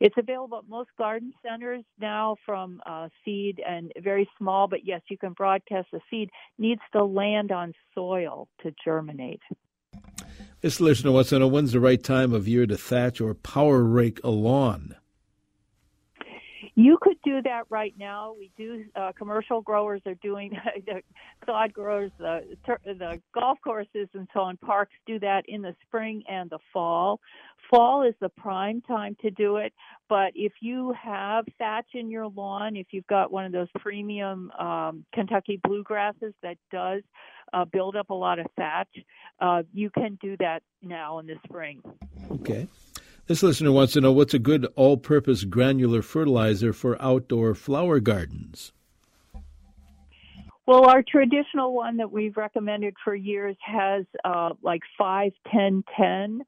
It's 0.00 0.14
available 0.18 0.58
at 0.58 0.68
most 0.68 0.90
garden 0.98 1.32
centers 1.42 1.84
now 2.00 2.36
from 2.44 2.80
uh, 2.86 3.08
seed 3.24 3.60
and 3.66 3.92
very 4.02 4.28
small, 4.38 4.68
but 4.68 4.84
yes, 4.84 5.00
you 5.08 5.18
can 5.18 5.32
broadcast 5.32 5.88
the 5.92 6.00
seed. 6.10 6.30
Needs 6.58 6.82
to 6.92 7.04
land 7.04 7.52
on 7.52 7.72
soil 7.94 8.48
to 8.62 8.72
germinate. 8.84 9.40
This 10.60 10.80
listener 10.80 11.12
wants 11.12 11.30
to 11.30 11.38
know 11.38 11.46
when's 11.46 11.72
the 11.72 11.80
right 11.80 12.02
time 12.02 12.32
of 12.32 12.48
year 12.48 12.66
to 12.66 12.76
thatch 12.76 13.20
or 13.20 13.34
power 13.34 13.82
rake 13.82 14.20
a 14.24 14.30
lawn? 14.30 14.96
You 16.78 16.96
could 17.02 17.16
do 17.24 17.42
that 17.42 17.64
right 17.70 17.92
now. 17.98 18.36
We 18.38 18.52
do. 18.56 18.84
Uh, 18.94 19.10
commercial 19.18 19.60
growers 19.60 20.00
are 20.06 20.14
doing 20.22 20.52
the 20.86 21.02
sod 21.44 21.72
growers, 21.72 22.12
the 22.18 22.42
the 22.84 23.20
golf 23.34 23.58
courses, 23.64 24.06
and 24.14 24.28
so 24.32 24.42
on. 24.42 24.56
Parks 24.58 24.92
do 25.04 25.18
that 25.18 25.42
in 25.48 25.60
the 25.60 25.74
spring 25.82 26.22
and 26.28 26.48
the 26.48 26.60
fall. 26.72 27.18
Fall 27.68 28.06
is 28.06 28.14
the 28.20 28.28
prime 28.28 28.80
time 28.82 29.16
to 29.22 29.30
do 29.32 29.56
it. 29.56 29.72
But 30.08 30.30
if 30.36 30.52
you 30.60 30.94
have 31.02 31.46
thatch 31.58 31.88
in 31.94 32.12
your 32.12 32.28
lawn, 32.28 32.76
if 32.76 32.86
you've 32.92 33.08
got 33.08 33.32
one 33.32 33.44
of 33.44 33.50
those 33.50 33.66
premium 33.80 34.52
um, 34.52 35.04
Kentucky 35.12 35.60
bluegrasses 35.66 36.32
that 36.44 36.58
does 36.70 37.02
uh, 37.52 37.64
build 37.64 37.96
up 37.96 38.10
a 38.10 38.14
lot 38.14 38.38
of 38.38 38.46
thatch, 38.56 38.94
uh, 39.40 39.64
you 39.74 39.90
can 39.90 40.16
do 40.22 40.36
that 40.38 40.62
now 40.80 41.18
in 41.18 41.26
the 41.26 41.34
spring. 41.44 41.82
Okay. 42.30 42.68
This 43.28 43.42
listener 43.42 43.70
wants 43.70 43.92
to 43.92 44.00
know 44.00 44.10
what's 44.10 44.32
a 44.32 44.38
good 44.38 44.66
all 44.74 44.96
purpose 44.96 45.44
granular 45.44 46.00
fertilizer 46.00 46.72
for 46.72 47.00
outdoor 47.00 47.54
flower 47.54 48.00
gardens? 48.00 48.72
Well, 50.66 50.86
our 50.86 51.02
traditional 51.02 51.74
one 51.74 51.98
that 51.98 52.10
we've 52.10 52.38
recommended 52.38 52.94
for 53.04 53.14
years 53.14 53.54
has 53.60 54.06
uh, 54.24 54.54
like 54.62 54.80
5 54.96 55.32
10 55.52 55.84
10 55.94 56.40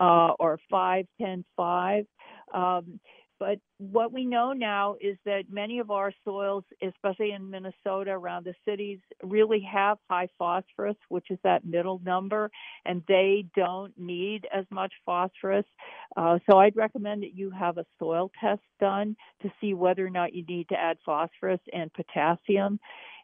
uh, 0.00 0.32
or 0.40 0.58
5 0.68 1.06
10 1.20 1.44
5. 1.56 2.04
Um, 2.52 2.98
but 3.44 3.58
what 3.76 4.10
we 4.10 4.24
know 4.24 4.54
now 4.54 4.96
is 5.02 5.18
that 5.26 5.42
many 5.50 5.78
of 5.78 5.90
our 5.90 6.14
soils, 6.24 6.64
especially 6.80 7.32
in 7.32 7.50
Minnesota 7.50 8.12
around 8.12 8.46
the 8.46 8.54
cities, 8.66 9.00
really 9.22 9.60
have 9.70 9.98
high 10.08 10.28
phosphorus, 10.38 10.96
which 11.10 11.26
is 11.30 11.38
that 11.44 11.62
middle 11.62 12.00
number, 12.02 12.50
and 12.86 13.02
they 13.06 13.44
don't 13.54 13.92
need 13.98 14.46
as 14.50 14.64
much 14.70 14.94
phosphorus. 15.04 15.66
Uh, 16.16 16.38
so 16.48 16.56
I'd 16.56 16.74
recommend 16.74 17.22
that 17.22 17.34
you 17.34 17.50
have 17.50 17.76
a 17.76 17.84
soil 17.98 18.30
test 18.40 18.62
done 18.80 19.14
to 19.42 19.52
see 19.60 19.74
whether 19.74 20.06
or 20.06 20.10
not 20.10 20.32
you 20.32 20.42
need 20.46 20.70
to 20.70 20.76
add 20.76 20.96
phosphorus 21.04 21.60
and 21.70 21.92
potassium. 21.92 22.80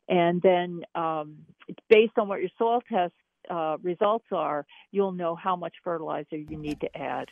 And 0.07 0.43
then, 0.43 0.83
um, 0.95 1.39
based 1.89 2.19
on 2.19 2.29
what 2.29 2.41
your 2.41 2.51
soil 2.59 2.83
test 2.93 3.15
uh, 3.49 3.79
results 3.83 4.27
are, 4.33 4.67
you'll 4.91 5.13
know 5.13 5.35
how 5.35 5.57
much 5.57 5.77
fertilizer 5.83 6.37
you 6.37 6.59
need 6.59 6.79
to 6.83 6.95
add. 6.95 7.29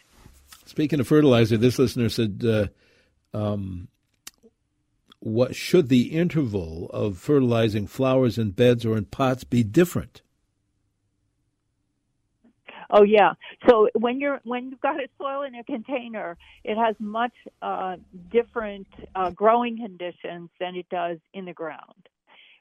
Speaking 0.69 1.01
of 1.01 1.09
fertilizer, 1.09 1.57
this 1.57 1.79
listener 1.79 2.11
said, 2.11 2.45
uh, 2.45 2.67
um, 3.33 3.89
"What 5.19 5.57
should 5.57 5.89
the 5.89 6.13
interval 6.13 6.91
of 6.93 7.17
fertilizing 7.17 7.87
flowers 7.87 8.37
in 8.37 8.51
beds 8.51 8.85
or 8.85 8.99
in 8.99 9.07
pots 9.07 9.45
be 9.45 9.63
different?" 9.65 10.21
Oh 12.91 13.03
yeah. 13.03 13.33
So 13.67 13.89
when 13.95 14.21
you're 14.21 14.43
when 14.45 14.69
you've 14.69 14.81
got 14.83 14.97
a 14.97 15.09
soil 15.17 15.41
in 15.45 15.55
a 15.55 15.65
container, 15.65 16.37
it 16.65 16.77
has 16.77 16.95
much 16.99 17.33
uh, 17.63 17.97
different 18.31 18.89
uh, 19.15 19.31
growing 19.31 19.79
conditions 19.79 20.51
than 20.61 20.77
it 20.77 20.91
does 20.91 21.17
in 21.33 21.47
the 21.47 21.55
ground 21.55 22.09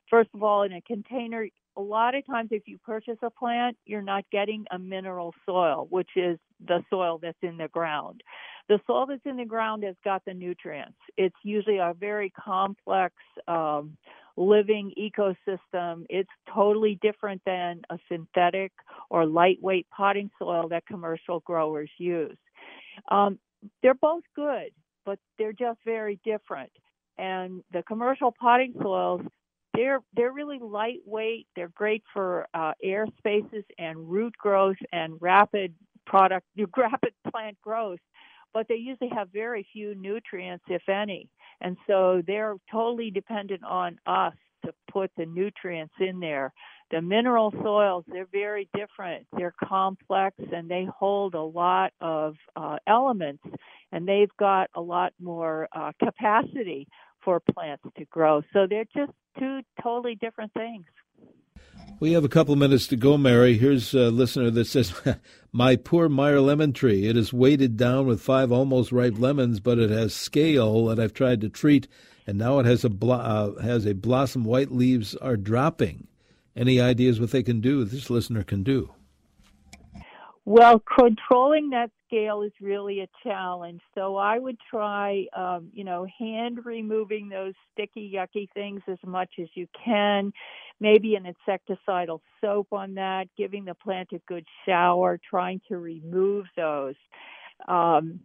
first 0.09 0.29
of 0.34 0.43
all, 0.43 0.63
in 0.63 0.73
a 0.73 0.81
container, 0.81 1.47
a 1.78 1.82
lot 1.82 2.15
of 2.15 2.25
times 2.25 2.49
if 2.51 2.63
you 2.67 2.78
purchase 2.80 3.17
a 3.21 3.30
plant, 3.30 3.78
you're 3.86 4.01
not 4.01 4.25
getting 4.32 4.65
a 4.71 4.80
mineral 4.80 5.34
soil, 5.45 5.88
which 5.89 6.09
is 6.15 6.39
the 6.67 6.84
soil 6.89 7.19
that's 7.21 7.38
in 7.43 7.57
the 7.57 7.67
ground. 7.67 8.21
The 8.67 8.80
soil 8.88 9.05
that's 9.05 9.21
in 9.25 9.38
the 9.38 9.45
ground 9.45 9.84
has 9.84 9.95
got 10.03 10.25
the 10.25 10.34
nutrients. 10.34 10.97
It's 11.15 11.36
usually 11.43 11.78
a 11.78 11.93
very 11.97 12.32
complex 12.32 13.13
um, 13.47 13.95
living 14.36 14.91
ecosystem. 14.97 16.05
It's 16.09 16.30
totally 16.53 16.99
different 17.01 17.41
than 17.45 17.82
a 17.89 17.97
synthetic 18.11 18.71
or 19.09 19.25
lightweight 19.25 19.88
potting 19.95 20.30
soil 20.39 20.67
that 20.69 20.86
commercial 20.86 21.39
growers 21.41 21.91
use. 21.97 22.38
Um, 23.09 23.39
they're 23.82 23.93
both 23.93 24.23
good, 24.36 24.71
but 25.05 25.19
they're 25.38 25.53
just 25.53 25.80
very 25.86 26.19
different. 26.25 26.71
And 27.17 27.63
the 27.71 27.84
commercial 27.84 28.34
potting 28.38 28.73
soils, 28.82 29.21
they're 29.78 30.01
they're 30.15 30.34
really 30.34 30.59
lightweight. 30.59 31.47
They're 31.55 31.69
great 31.75 32.03
for 32.13 32.47
uh, 32.55 32.73
air 32.84 33.07
spaces 33.19 33.65
and 33.80 34.11
root 34.11 34.36
growth 34.38 34.78
and 34.93 35.13
rapid 35.21 35.75
product, 36.07 36.47
rapid 36.78 37.13
plant 37.32 37.57
growth. 37.63 37.99
But 38.55 38.67
they 38.69 38.78
usually 38.78 39.11
have 39.15 39.30
very 39.32 39.67
few 39.73 39.95
nutrients, 39.95 40.65
if 40.69 40.89
any, 40.89 41.30
and 41.61 41.78
so 41.88 42.23
they're 42.28 42.55
totally 42.71 43.11
dependent 43.11 43.63
on 43.63 43.99
us 44.07 44.34
to 44.65 44.73
put 44.91 45.11
the 45.17 45.28
nutrients 45.28 45.95
in 46.01 46.19
there. 46.19 46.53
The 46.91 47.01
mineral 47.03 47.53
soils, 47.63 48.05
they're 48.07 48.28
very 48.34 48.69
different. 48.75 49.28
They're 49.38 49.55
complex 49.63 50.38
and 50.53 50.69
they 50.69 50.88
hold 50.99 51.36
a 51.36 51.43
lot 51.43 51.93
of 52.01 52.36
uh, 52.57 52.78
elements 52.88 53.43
and 53.93 54.07
they've 54.07 54.36
got 54.39 54.69
a 54.75 54.82
lot 54.82 55.13
more 55.21 55.69
uh, 55.73 55.93
capacity 56.03 56.88
for 57.28 57.41
plants 57.41 57.84
to 57.97 58.05
grow. 58.05 58.41
So 58.53 58.67
they're 58.69 58.86
just 58.86 59.11
two 59.38 59.59
totally 59.84 60.15
different 60.15 60.53
things. 60.53 60.86
We 61.99 62.13
have 62.13 62.23
a 62.23 62.30
couple 62.30 62.53
of 62.53 62.59
minutes 62.59 62.88
to 62.88 62.95
go, 62.95 63.17
Mary. 63.17 63.57
Here's 63.57 63.93
a 63.93 64.09
listener 64.11 64.49
that 64.51 64.63
says, 64.63 64.93
My 65.51 65.75
poor 65.75 66.07
Meyer 66.07 66.39
lemon 66.39 66.71
tree. 66.71 67.05
It 67.05 67.17
is 67.17 67.34
weighted 67.34 67.75
down 67.75 68.07
with 68.07 68.21
five 68.21 68.49
almost 68.49 68.93
ripe 68.93 69.15
lemons, 69.17 69.59
but 69.59 69.78
it 69.78 69.89
has 69.89 70.15
scale 70.15 70.86
that 70.86 71.01
I've 71.01 71.13
tried 71.13 71.41
to 71.41 71.49
treat, 71.49 71.89
and 72.25 72.38
now 72.38 72.59
it 72.59 72.65
has 72.65 72.86
a 72.86 72.89
blo- 72.89 73.15
uh, 73.15 73.61
has 73.61 73.86
a 73.86 73.93
blossom. 73.93 74.45
White 74.45 74.71
leaves 74.71 75.13
are 75.15 75.36
dropping. 75.36 76.07
Any 76.55 76.80
ideas 76.80 77.19
what 77.19 77.32
they 77.32 77.43
can 77.43 77.59
do? 77.59 77.84
This 77.84 78.09
listener 78.09 78.43
can 78.43 78.63
do. 78.63 78.93
Well, 80.49 80.81
controlling 80.97 81.71
that 81.71 81.91
scale 82.05 82.41
is 82.41 82.53
really 82.61 83.01
a 83.01 83.07
challenge. 83.21 83.81
So 83.93 84.15
I 84.15 84.39
would 84.39 84.55
try, 84.71 85.25
um, 85.35 85.67
you 85.73 85.83
know, 85.83 86.07
hand 86.17 86.59
removing 86.63 87.27
those 87.27 87.53
sticky, 87.73 88.15
yucky 88.15 88.47
things 88.53 88.79
as 88.87 88.97
much 89.05 89.29
as 89.41 89.47
you 89.55 89.67
can. 89.83 90.31
Maybe 90.79 91.15
an 91.15 91.25
insecticidal 91.25 92.21
soap 92.39 92.67
on 92.71 92.93
that, 92.93 93.25
giving 93.37 93.65
the 93.65 93.73
plant 93.73 94.13
a 94.13 94.19
good 94.25 94.45
shower, 94.65 95.19
trying 95.29 95.59
to 95.67 95.79
remove 95.79 96.45
those. 96.55 96.95
Um, 97.67 98.21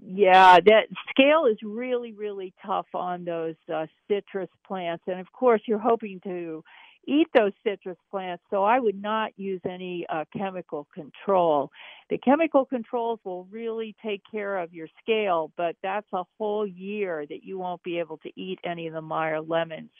yeah, 0.00 0.60
that 0.60 0.86
scale 1.10 1.46
is 1.50 1.58
really, 1.64 2.12
really 2.12 2.54
tough 2.64 2.86
on 2.94 3.24
those 3.24 3.56
uh, 3.74 3.86
citrus 4.06 4.50
plants. 4.64 5.02
And 5.08 5.18
of 5.18 5.32
course, 5.32 5.62
you're 5.66 5.78
hoping 5.80 6.20
to 6.22 6.62
eat 7.06 7.26
those 7.34 7.52
citrus 7.64 7.96
plants, 8.10 8.42
so 8.50 8.64
I 8.64 8.78
would 8.78 9.00
not 9.00 9.32
use 9.36 9.60
any 9.64 10.04
uh, 10.08 10.24
chemical 10.36 10.86
control. 10.94 11.70
The 12.10 12.18
chemical 12.18 12.64
controls 12.64 13.20
will 13.24 13.44
really 13.50 13.94
take 14.04 14.22
care 14.30 14.58
of 14.58 14.74
your 14.74 14.88
scale, 15.02 15.52
but 15.56 15.76
that's 15.82 16.06
a 16.12 16.24
whole 16.38 16.66
year 16.66 17.24
that 17.28 17.44
you 17.44 17.58
won't 17.58 17.82
be 17.82 17.98
able 17.98 18.18
to 18.18 18.30
eat 18.36 18.58
any 18.64 18.86
of 18.86 18.94
the 18.94 19.00
Meyer 19.00 19.40
lemons. 19.40 19.90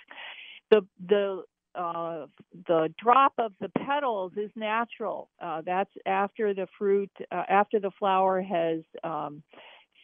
The 0.70 0.86
the 1.08 1.44
uh, 1.74 2.26
the 2.66 2.92
drop 3.02 3.34
of 3.38 3.52
the 3.60 3.68
petals 3.68 4.32
is 4.36 4.50
natural. 4.56 5.28
Uh, 5.40 5.62
that's 5.64 5.90
after 6.06 6.52
the 6.52 6.66
fruit, 6.78 7.10
uh, 7.30 7.44
after 7.48 7.78
the 7.78 7.90
flower 7.98 8.42
has 8.42 8.80
um, 9.04 9.42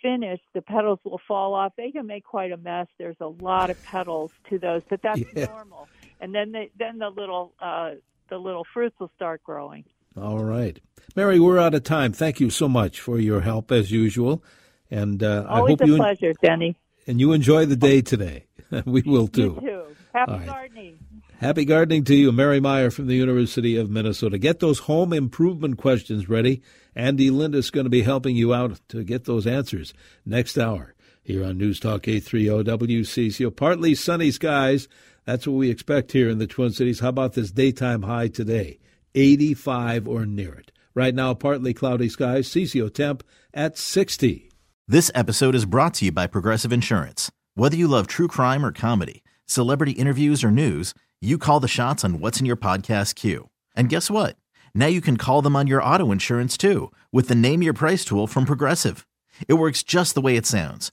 finished, 0.01 0.45
the 0.55 0.62
petals 0.62 1.01
will 1.05 1.20
fall 1.26 1.55
off. 1.55 1.72
They 1.76 1.90
can 1.90 2.07
make 2.07 2.24
quite 2.24 2.53
a 2.53 2.57
mess. 2.57 2.86
There's 2.99 3.16
a 3.20 3.26
lot 3.26 3.70
of 3.70 3.82
petals 3.84 4.30
to 4.51 4.59
those, 4.59 4.82
but 4.88 5.01
that's 5.03 5.22
yeah. 5.34 5.47
normal 5.47 5.88
and 6.24 6.34
then 6.34 6.52
they, 6.52 6.70
then 6.78 6.98
the 6.98 7.10
little 7.10 7.52
uh, 7.60 7.90
the 8.30 8.38
little 8.38 8.64
fruits 8.72 8.96
will 8.98 9.12
start 9.14 9.42
growing. 9.44 9.84
All 10.16 10.42
right, 10.42 10.80
Mary, 11.14 11.38
we're 11.38 11.58
out 11.58 11.74
of 11.74 11.84
time. 11.84 12.14
Thank 12.14 12.40
you 12.40 12.48
so 12.48 12.66
much 12.66 12.98
for 12.98 13.18
your 13.18 13.42
help 13.42 13.70
as 13.70 13.90
usual, 13.90 14.42
and 14.90 15.22
uh, 15.22 15.44
always 15.46 15.50
I 15.50 15.70
hope 15.72 15.80
a 15.82 15.86
you 15.86 15.96
pleasure, 15.96 16.32
Denny. 16.42 16.76
And 17.06 17.20
you 17.20 17.32
enjoy 17.32 17.66
the 17.66 17.76
day 17.76 18.00
today. 18.00 18.46
we 18.86 19.02
will 19.02 19.28
too. 19.28 19.58
You 19.60 19.68
too. 19.68 19.96
Happy 20.14 20.32
right. 20.32 20.46
gardening. 20.46 20.98
Happy 21.40 21.66
gardening 21.66 22.04
to 22.04 22.14
you, 22.14 22.32
Mary 22.32 22.58
Meyer 22.58 22.90
from 22.90 23.06
the 23.06 23.16
University 23.16 23.76
of 23.76 23.90
Minnesota. 23.90 24.38
Get 24.38 24.60
those 24.60 24.78
home 24.80 25.12
improvement 25.12 25.76
questions 25.76 26.26
ready. 26.26 26.62
Andy 26.94 27.28
Lindis 27.28 27.66
is 27.66 27.70
going 27.70 27.84
to 27.84 27.90
be 27.90 28.02
helping 28.02 28.34
you 28.34 28.54
out 28.54 28.80
to 28.88 29.04
get 29.04 29.24
those 29.24 29.46
answers 29.46 29.92
next 30.24 30.56
hour 30.56 30.94
here 31.22 31.44
on 31.44 31.58
News 31.58 31.80
Talk 31.80 32.08
830 32.08 32.86
WCCO. 32.86 33.54
Partly 33.54 33.94
sunny 33.94 34.30
skies. 34.30 34.88
That's 35.24 35.46
what 35.46 35.54
we 35.54 35.70
expect 35.70 36.12
here 36.12 36.28
in 36.28 36.38
the 36.38 36.46
Twin 36.46 36.70
Cities. 36.70 37.00
How 37.00 37.08
about 37.08 37.32
this 37.32 37.50
daytime 37.50 38.02
high 38.02 38.28
today? 38.28 38.78
85 39.14 40.06
or 40.06 40.26
near 40.26 40.54
it. 40.54 40.70
Right 40.94 41.14
now, 41.14 41.32
partly 41.34 41.72
cloudy 41.72 42.08
skies, 42.08 42.48
CCO 42.48 42.92
temp 42.92 43.24
at 43.54 43.78
60. 43.78 44.50
This 44.86 45.10
episode 45.14 45.54
is 45.54 45.64
brought 45.64 45.94
to 45.94 46.06
you 46.06 46.12
by 46.12 46.26
Progressive 46.26 46.72
Insurance. 46.72 47.32
Whether 47.54 47.76
you 47.76 47.88
love 47.88 48.06
true 48.06 48.28
crime 48.28 48.66
or 48.66 48.72
comedy, 48.72 49.22
celebrity 49.46 49.92
interviews 49.92 50.44
or 50.44 50.50
news, 50.50 50.92
you 51.22 51.38
call 51.38 51.58
the 51.58 51.68
shots 51.68 52.04
on 52.04 52.20
what's 52.20 52.38
in 52.38 52.46
your 52.46 52.56
podcast 52.56 53.14
queue. 53.14 53.48
And 53.74 53.88
guess 53.88 54.10
what? 54.10 54.36
Now 54.74 54.86
you 54.86 55.00
can 55.00 55.16
call 55.16 55.40
them 55.40 55.56
on 55.56 55.66
your 55.66 55.82
auto 55.82 56.12
insurance 56.12 56.58
too 56.58 56.92
with 57.12 57.28
the 57.28 57.34
Name 57.34 57.62
Your 57.62 57.72
Price 57.72 58.04
tool 58.04 58.26
from 58.26 58.44
Progressive. 58.44 59.06
It 59.48 59.54
works 59.54 59.82
just 59.82 60.14
the 60.14 60.20
way 60.20 60.36
it 60.36 60.46
sounds 60.46 60.92